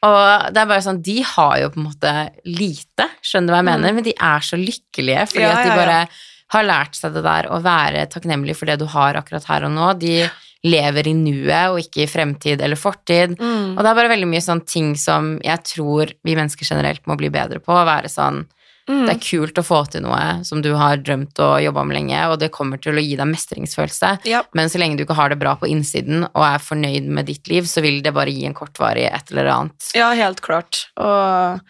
[0.03, 2.13] Og det er bare sånn, de har jo på en måte
[2.49, 3.73] lite, skjønner du hva jeg Mm.
[3.75, 6.09] mener, men de er så lykkelige fordi Ja, at de bare
[6.51, 9.71] har lært seg det der å være takknemlig for det du har akkurat her og
[9.73, 9.99] nå.
[10.01, 10.31] De
[10.65, 13.37] lever i nuet og ikke i fremtid eller fortid.
[13.39, 13.77] Mm.
[13.77, 17.17] Og det er bare veldig mye sånn ting som jeg tror vi mennesker generelt må
[17.17, 17.73] bli bedre på.
[17.73, 18.47] Å være sånn
[18.91, 19.05] Mm.
[19.07, 22.23] Det er kult å få til noe som du har drømt og jobba med lenge,
[22.33, 24.11] og det kommer til å gi deg mestringsfølelse.
[24.27, 24.41] Ja.
[24.59, 27.47] Men så lenge du ikke har det bra på innsiden og er fornøyd med ditt
[27.53, 29.93] liv, så vil det bare gi en kortvarig et eller annet.
[29.95, 30.89] Ja, helt klart.
[30.99, 31.61] Og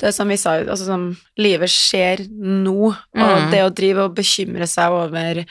[0.00, 1.04] det er som vi sa, altså som
[1.38, 3.50] livet skjer nå, og Mm.
[3.52, 5.44] det å drive og bekymre seg over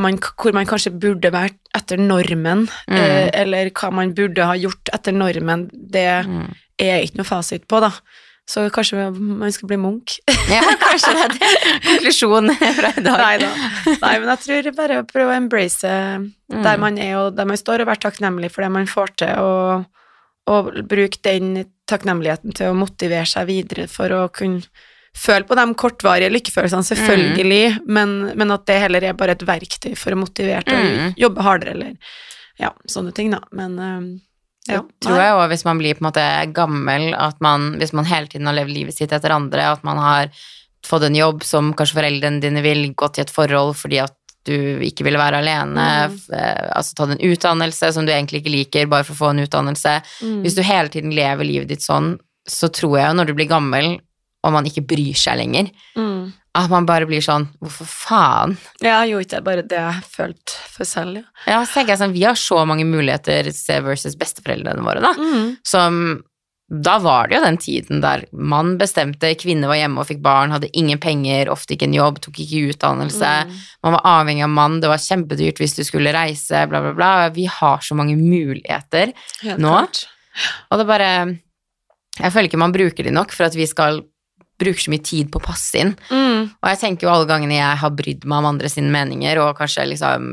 [0.00, 2.96] man, hvor man kanskje burde vært etter normen, Mm.
[2.98, 6.54] eh, eller hva man burde ha gjort etter normen, det Mm.
[6.78, 7.90] er ikke noe fasit på, da.
[8.46, 10.18] Så kanskje man skal bli munk.
[10.52, 11.50] Ja, kanskje det er det.
[11.86, 13.20] Konklusjon fra i dag.
[13.22, 13.50] Nei da.
[14.02, 16.80] Nei, men jeg tror bare å prøve å embrace der Mm.
[16.82, 19.86] man er, og der man står, og være takknemlig for det man får til, og,
[20.52, 24.60] og bruke den takknemligheten til å motivere seg videre for å kunne
[25.16, 29.94] føle på de kortvarige lykkefølelsene, selvfølgelig, men, men at det heller er bare et verktøy
[29.96, 31.14] for å motivere til å Mm.
[31.24, 31.96] jobbe hardere, eller
[32.60, 33.40] ja, sånne ting, da.
[33.56, 33.78] Men
[34.68, 34.80] ja.
[35.04, 38.26] tror jeg òg, hvis man blir på en måte gammel, at man, hvis man hele
[38.32, 40.30] tiden har levd livet sitt etter andre, at man har
[40.84, 44.80] fått en jobb som kanskje foreldrene dine vil, gått i et forhold fordi at du
[44.84, 46.18] ikke ville være alene, Mm.
[46.36, 49.40] eh, altså tatt en utdannelse som du egentlig ikke liker, bare for å få en
[49.46, 50.02] utdannelse.
[50.20, 50.42] Mm.
[50.44, 53.48] Hvis du hele tiden lever livet ditt sånn, så tror jeg jo når du blir
[53.48, 54.00] gammel,
[54.44, 56.32] og man ikke bryr seg lenger, Mm.
[56.54, 58.56] at man bare blir sånn Hvorfor faen?
[58.84, 61.24] Ja, jo ikke, det ikke bare det jeg følte for selv, ja.
[61.48, 65.14] Ja, så tenker jeg sånn, Vi har så mange muligheter se versus besteforeldrene våre, da.
[65.18, 65.56] Mm.
[65.64, 66.22] Som
[66.70, 70.50] Da var det jo den tiden der mann bestemte, kvinne var hjemme og fikk barn,
[70.50, 73.20] hadde ingen penger, ofte ikke en jobb, tok ikke utdannelse.
[73.50, 73.58] Mm.
[73.84, 77.28] Man var avhengig av mann, det var kjempedyrt hvis du skulle reise, bla, bla, bla.
[77.36, 79.12] Vi har så mange muligheter.
[79.42, 79.74] Helt Nå?
[79.76, 80.06] klart.
[80.72, 81.38] Og det bare
[82.18, 84.00] Jeg føler ikke man bruker de nok for at vi skal
[84.58, 85.94] bruke så mye tid på å passe inn.
[86.10, 86.50] Mm.
[86.62, 89.56] Og jeg tenker jo alle gangene jeg har brydd meg om andre sine meninger, og
[89.58, 90.28] kanskje liksom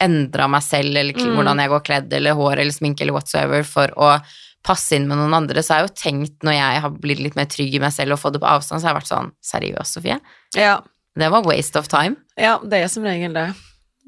[0.00, 1.34] endra meg selv, eller Mm.
[1.34, 4.20] hvordan jeg går kledd, eller hår, eller sminke, eller whatsoever, for å
[4.62, 7.36] passe inn med noen andre, så har jeg jo tenkt, når jeg har blitt litt
[7.36, 9.32] mer trygg i meg selv og fått det på avstand, så har jeg vært sånn
[9.42, 10.20] Seriøst, Sofie?
[10.54, 10.80] Ja.
[11.18, 12.16] Det var waste of time.
[12.36, 13.54] ja, det er som regel det.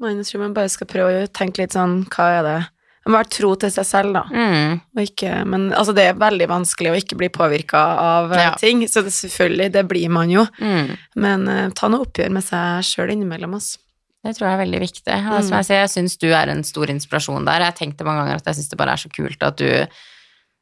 [0.01, 2.67] Jeg tror man bare skal prøve å tenke litt sånn, hva er det?
[3.05, 4.21] Man må være tro til seg selv, da.
[4.29, 4.81] Mm.
[5.01, 8.51] Ikke, men altså, det er veldig vanskelig å ikke bli påvirka av eh, Ja.
[8.61, 10.43] ting, så det, selvfølgelig, det blir man jo.
[10.61, 10.91] Mm.
[11.15, 13.71] Men uh, ta noe oppgjør med seg sjøl innimellom oss.
[14.21, 15.17] Det tror jeg er veldig viktig.
[15.33, 15.57] Og som Mm.
[15.57, 17.65] jeg sier, jeg syns du er en stor inspirasjon der.
[17.71, 19.65] Jeg tenkte mange ganger at jeg syns det bare er så kult at du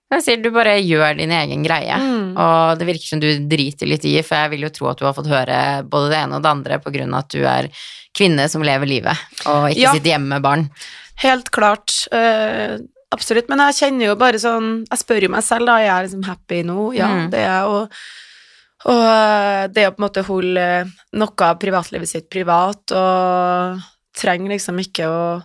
[0.09, 1.93] jeg sier, du bare gjør din egen greie.
[2.01, 2.31] Mm.
[2.39, 5.03] Og det virker som du driter litt i, for jeg vil jo tro at du
[5.05, 7.67] har fått høre både det ene og det andre på grunn av at du er
[8.17, 9.91] kvinne som lever livet, og ikke Ja.
[9.93, 10.63] sitter hjemme med barn.
[11.23, 11.91] Helt klart.
[12.13, 12.77] Uh,
[13.11, 13.49] absolutt.
[13.51, 15.77] Men jeg kjenner jo bare sånn Jeg spør jo meg selv, da.
[15.83, 16.93] Jeg Er liksom happy nå?
[16.95, 17.29] Ja, Mm.
[17.33, 17.65] det er jeg.
[18.85, 20.65] Og, eh, det å på en måte holde
[21.19, 23.81] noe av privatlivet sitt privat, og
[24.15, 25.43] trenger liksom ikke å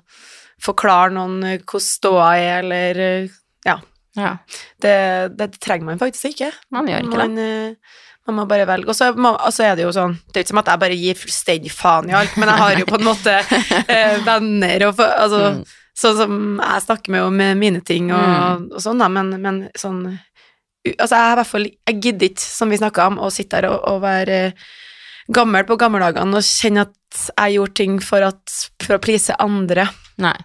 [0.62, 3.28] forklare noen hvordan ståa er, eller
[3.66, 3.80] Ja.
[4.16, 4.36] Ja,
[4.80, 6.52] Det, det trenger man faktisk ikke.
[6.70, 7.18] man gjør ikke det.
[7.18, 7.74] man, eh,
[8.26, 8.88] man må bare velge.
[8.88, 11.72] Og så er det jo sånn Det er ikke som at jeg bare gir fullstendig
[11.72, 13.34] faen i alt, men jeg har jo på en måte
[13.88, 15.64] eh, venner og altså, Mm.
[15.94, 18.64] Sånn som jeg snakker med om eh, mine ting og, Mm.
[18.74, 20.00] og sånn, da, men, men sånn
[20.98, 23.68] Altså, jeg i hvert fall Jeg gidder ikke, som vi snakka om, å sitte her
[23.70, 24.64] og, og være eh,
[25.32, 29.86] gammel på gammeldagene og kjenne at jeg gjorde ting for, at, for å please andre.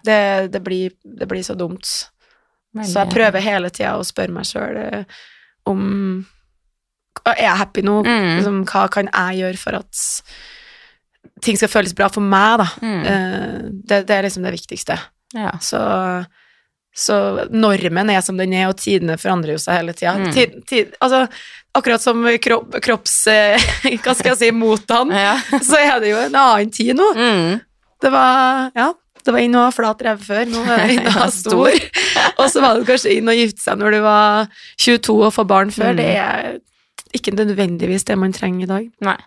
[0.06, 0.20] Det,
[0.54, 1.84] det, blir, det blir så dumt.
[2.86, 4.78] Så jeg prøver hele tida å spørre meg sjøl
[5.68, 5.82] om
[7.28, 8.00] Er jeg happy nå?
[8.06, 8.28] Mm.
[8.38, 10.04] Liksom, hva kan jeg gjøre for at
[11.44, 12.68] ting skal føles bra for meg, da?
[12.84, 13.00] Mm.
[13.06, 13.56] Eh,
[13.88, 14.96] det, det er liksom det viktigste.
[15.36, 15.52] Ja.
[15.62, 15.80] Så,
[16.96, 17.16] så
[17.52, 20.16] normen er som den er, og tidene forandrer jo seg hele tida.
[20.20, 20.94] Mm.
[21.00, 21.24] Altså,
[21.76, 23.18] akkurat som kropp, kropps...
[23.32, 23.68] eh,
[24.04, 25.36] hva skal jeg si, motene, ja.
[25.64, 27.12] så er det jo en annen tid nå.
[27.16, 27.60] Mm.
[28.00, 31.10] Det var Ja, det var inn og ha flat rev før, nå er det inn
[31.10, 31.76] og ha stor.
[32.40, 34.50] og så var det kanskje inn og gifte seg når du var
[34.80, 35.92] 22 og få barn før.
[35.92, 36.00] Mm.
[36.00, 36.50] Det er
[37.16, 38.88] ikke nødvendigvis det man trenger i dag.
[39.06, 39.18] Nei.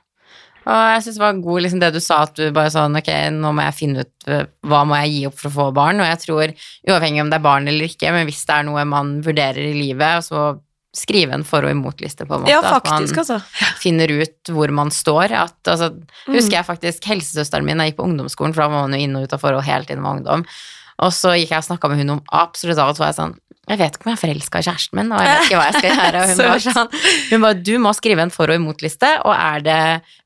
[0.63, 3.09] Og jeg syns det var god liksom det du sa, at du bare sånn ok,
[3.35, 5.99] nå må jeg finne ut eh, hva må jeg gi opp for å få barn,
[5.99, 6.53] og jeg tror
[6.87, 9.73] uavhengig om det er barn eller ikke, men hvis det er noe man vurderer i
[9.75, 10.53] livet, så
[10.93, 12.53] skrive en for- og imot-liste, på en måte.
[12.53, 13.39] Ja, at man altså.
[13.81, 15.33] finner ut hvor man står.
[15.33, 15.89] At, altså,
[16.23, 16.35] Mm.
[16.37, 19.15] Husker jeg faktisk helsesøsteren min, jeg gikk på ungdomsskolen, for da var man jo inn
[19.17, 20.45] og ut av forhold hele tiden med ungdom.
[21.01, 23.33] Og så gikk jeg og snakka med hun om absolutt alt, var jeg sånn
[23.69, 25.65] Jeg vet ikke om jeg er forelska i kjæresten min, og jeg vet ikke hva
[25.69, 26.19] jeg skal gjøre.
[26.21, 26.89] Og hun var sånn
[27.31, 29.77] Hun bare Du må skrive en for- og imot-liste, og er det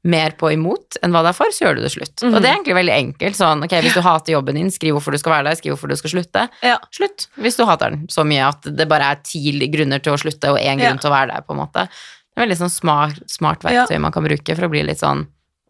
[0.03, 2.23] mer på imot enn hva det er for, så gjør du det slutt.
[2.23, 2.33] Mhm.
[2.35, 3.37] Og det er egentlig veldig enkelt.
[3.37, 5.91] Sånn, ok, hvis du hater jobben din, skriv hvorfor du skal være der, skriv hvorfor
[5.93, 6.47] du skal slutte.
[6.65, 6.77] Ja.
[6.91, 7.27] Slutt.
[7.37, 10.51] Hvis du hater den så mye at det bare er ti grunner til å slutte,
[10.55, 11.01] og én grunn Ja.
[11.03, 11.87] til å være der, på en måte.
[11.87, 15.27] Det er veldig sånn smart, smart verktøy man kan bruke for å bli litt sånn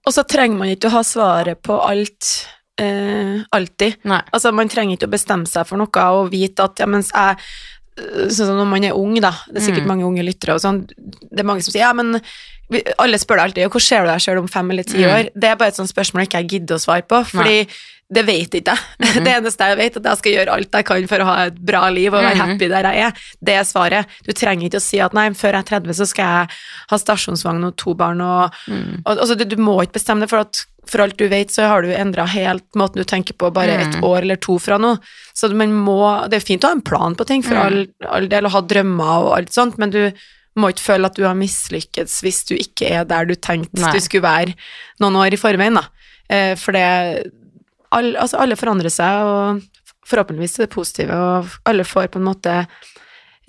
[0.08, 2.48] Og så trenger man ikke å ha svaret på alt
[2.78, 3.98] eh, alltid.
[4.04, 4.22] Nei.
[4.34, 7.38] Altså, man trenger ikke å bestemme seg for noe og vite at ja, mens jeg
[7.98, 9.32] Sånn som når man er ung, da.
[9.50, 9.88] Det er sikkert Mm.
[9.90, 10.84] mange unge lyttere og sånn.
[10.86, 12.22] Det er mange som sier ja, men
[13.00, 15.10] Alle spør deg alltid hvor ser du deg sjøl om fem eller ti Mm.
[15.10, 15.30] år.
[15.34, 17.66] Det er bare et sånt spørsmål jeg ikke gidder å svare på, fordi
[18.14, 18.78] det vet ikke jeg.
[19.02, 19.24] Mhm.
[19.24, 21.36] Det eneste jeg vet, er at jeg skal gjøre alt jeg kan for å ha
[21.48, 22.46] et bra liv og være Mhm.
[22.54, 23.14] happy der jeg er.
[23.42, 24.06] Det er svaret.
[24.28, 26.50] Du trenger ikke å si at nei, før jeg er 30 så skal jeg
[26.90, 29.02] ha stasjonsvogn og to barn og mm.
[29.08, 31.68] og, altså, du, du må ikke bestemme det, for at for alt du vet, så
[31.68, 34.04] har du endra helt måten du tenker på bare et Mm.
[34.04, 34.98] år eller to fra nå.
[35.36, 37.62] Så man må Det er fint å ha en plan på ting, for Mm.
[37.66, 40.12] all, all del, og ha drømmer og alt sånt, men du
[40.58, 43.92] må ikke føle at du har mislykkes hvis du ikke er der du tenkte Nei.
[43.94, 44.56] du skulle være
[45.00, 45.84] noen år i forveien, da.
[46.30, 47.32] Eh, for det
[47.92, 49.62] all, Altså, alle forandrer seg, og
[50.08, 52.68] forhåpentligvis er det positive, og alle får på en måte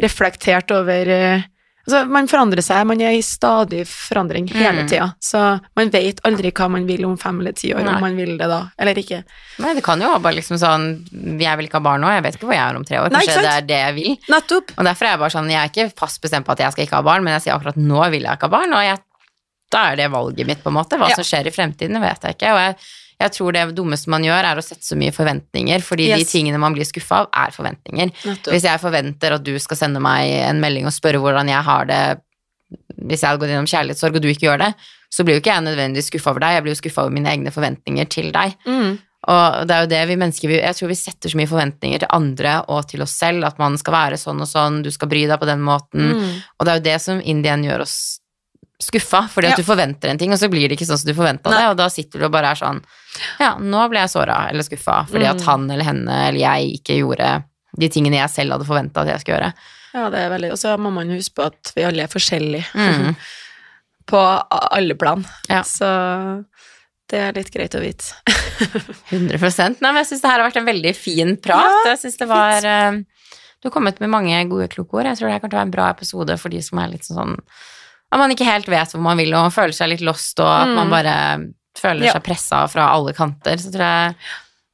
[0.01, 1.43] reflektert over eh,
[1.89, 4.89] Altså, man forandrer seg, man er i stadig forandring hele Mm.
[4.91, 7.95] tida, så man vet aldri hva man vil om fem eller ti år, Nei.
[7.95, 9.22] om man vil det da, eller ikke.
[9.59, 10.84] Nei, det kan jo være bare liksom sånn
[11.41, 13.11] Jeg vil ikke ha barn nå, jeg vet ikke hvor jeg er om tre år.
[13.11, 14.16] Nei, Kanskje det er det jeg vil.
[14.28, 14.70] Nettopp.
[14.76, 16.84] Og derfor er jeg bare sånn Jeg er ikke fast bestemt på at jeg skal
[16.84, 18.99] ikke ha barn, men jeg sier akkurat nå vil jeg ikke ha barn, og jeg,
[19.70, 20.99] da er det valget mitt, på en måte.
[21.01, 21.14] Hva Ja.
[21.16, 22.53] som skjer i fremtiden, vet jeg ikke.
[22.53, 22.76] Og jeg,
[23.19, 26.61] Jeg tror det dummeste man gjør, er å sette så mye forventninger, fordi de tingene
[26.62, 28.12] man blir skuffa av, er forventninger.
[28.14, 28.53] Nettopp.
[28.55, 31.91] Hvis jeg forventer at du skal sende meg en melding og spørre hvordan jeg har
[31.91, 32.03] det
[32.99, 34.73] hvis jeg hadde gått gjennom kjærlighetssorg, og du ikke gjør det,
[35.09, 37.31] så blir jo ikke jeg nødvendigvis skuffa over deg, jeg blir jo skuffa over mine
[37.33, 38.57] egne forventninger til deg.
[38.69, 38.99] Mm.
[39.29, 41.99] Og det er jo det vi mennesker vi- Jeg tror vi setter så mye forventninger
[42.01, 45.09] til andre og til oss selv, at man skal være sånn og sånn, du skal
[45.09, 46.12] bry deg på den måten.
[46.14, 46.43] Mm.
[46.59, 48.18] Og det er jo det som Indien gjør oss
[48.81, 49.51] skuffa, fordi Ja.
[49.53, 51.64] at du forventer en ting, og så blir det ikke sånn som du forventa det,
[51.68, 52.83] og da sitter du og bare er sånn
[53.41, 55.45] Ja, nå ble jeg såra eller skuffa fordi at Mm.
[55.47, 57.45] han eller henne eller jeg ikke gjorde
[57.79, 59.53] de tingene jeg selv hadde forventa at jeg skulle gjøre.
[59.95, 62.64] Ja, det er veldig Og så må man huske på at vi alle er forskjellige
[62.74, 63.16] Mm.
[64.07, 64.18] på
[64.51, 65.26] alle plan.
[65.49, 65.62] Ja.
[65.62, 66.45] Så
[67.11, 68.12] det er litt greit å vite.
[69.11, 71.85] 100 Nei, men jeg syns det her har vært en veldig fin prat.
[71.85, 72.93] Ja, jeg synes det var eh,
[73.61, 75.05] Du har kommet med mange gode kloke ord.
[75.09, 77.37] Jeg tror det her kommer være en bra episode for de som er litt sånn
[78.12, 80.68] At man ikke helt vet hvor man vil og føler seg litt lost, og at
[80.68, 80.74] Mm.
[80.74, 81.14] man bare
[81.78, 82.12] føler Ja.
[82.14, 83.56] seg pressa fra alle kanter.
[83.59, 84.14] Så tror jeg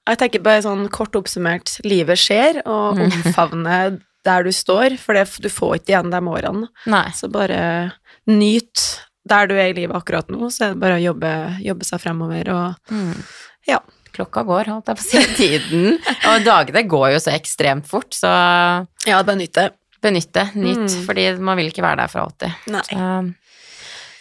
[0.07, 3.11] Jeg tenker bare sånn kort oppsummert, livet skjer, og Mm.
[3.25, 6.69] omfavne der du står, for det, du får ikke igjen de årene.
[6.87, 7.09] Nei.
[7.11, 7.93] Så bare
[8.27, 11.31] nyt der du er i livet akkurat nå, så er det bare å jobbe,
[11.65, 13.25] jobbe seg fremover og Mm.
[13.67, 13.79] Ja.
[14.13, 15.35] Klokka går, holdt jeg på å si.
[15.35, 15.99] Tiden.
[16.29, 19.73] Og dagene går jo så ekstremt fort, så Ja, bare nyt det.
[20.05, 21.01] Benytt nytt, Mm.
[21.09, 22.53] Fordi man vil ikke være der for alltid.
[22.71, 23.33] Nei.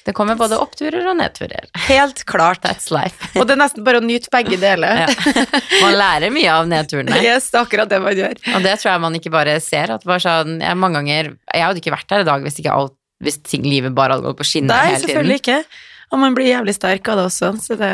[0.04, 1.70] Det kommer både oppturer og nedturer.
[1.86, 2.60] Helt klart.
[2.66, 3.30] That's life.
[3.40, 5.06] Og det er nesten bare å nyte begge deler.
[5.06, 5.46] Ja.
[5.80, 7.22] Man lærer mye av nedturene.
[7.24, 8.36] Yes, det er akkurat det man gjør.
[8.58, 9.94] Og det tror jeg man ikke bare ser.
[9.96, 12.76] At bare sånn, jeg, mange ganger, jeg hadde ikke vært her i dag hvis, ikke
[12.76, 15.08] alt, hvis ting, livet bare hadde gått på skinner hele tiden.
[15.08, 15.58] Nei, selvfølgelig ikke.
[16.12, 17.94] Og man blir jævlig sterk av det også, så det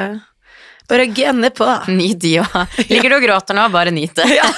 [0.89, 1.67] bare gønne på.
[1.93, 2.79] Nyt de òg.
[2.89, 4.27] Ligger du og gråter nå, bare nyt det.
[4.39, 4.47] Ja.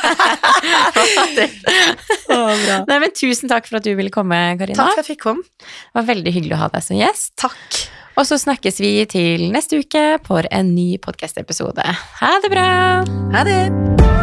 [2.32, 2.54] oh,
[2.88, 4.78] Nei, men tusen takk for at du ville komme, Karina.
[4.78, 5.44] Takk for at jeg fikk komme.
[5.62, 7.34] Det var veldig hyggelig å ha deg som gjest.
[7.42, 7.84] Takk.
[8.20, 11.86] Og så snakkes vi til neste uke for en ny podkast-episode.
[12.22, 12.68] Ha det bra!
[13.36, 14.21] Ha det.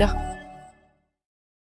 [0.00, 0.29] Regarde.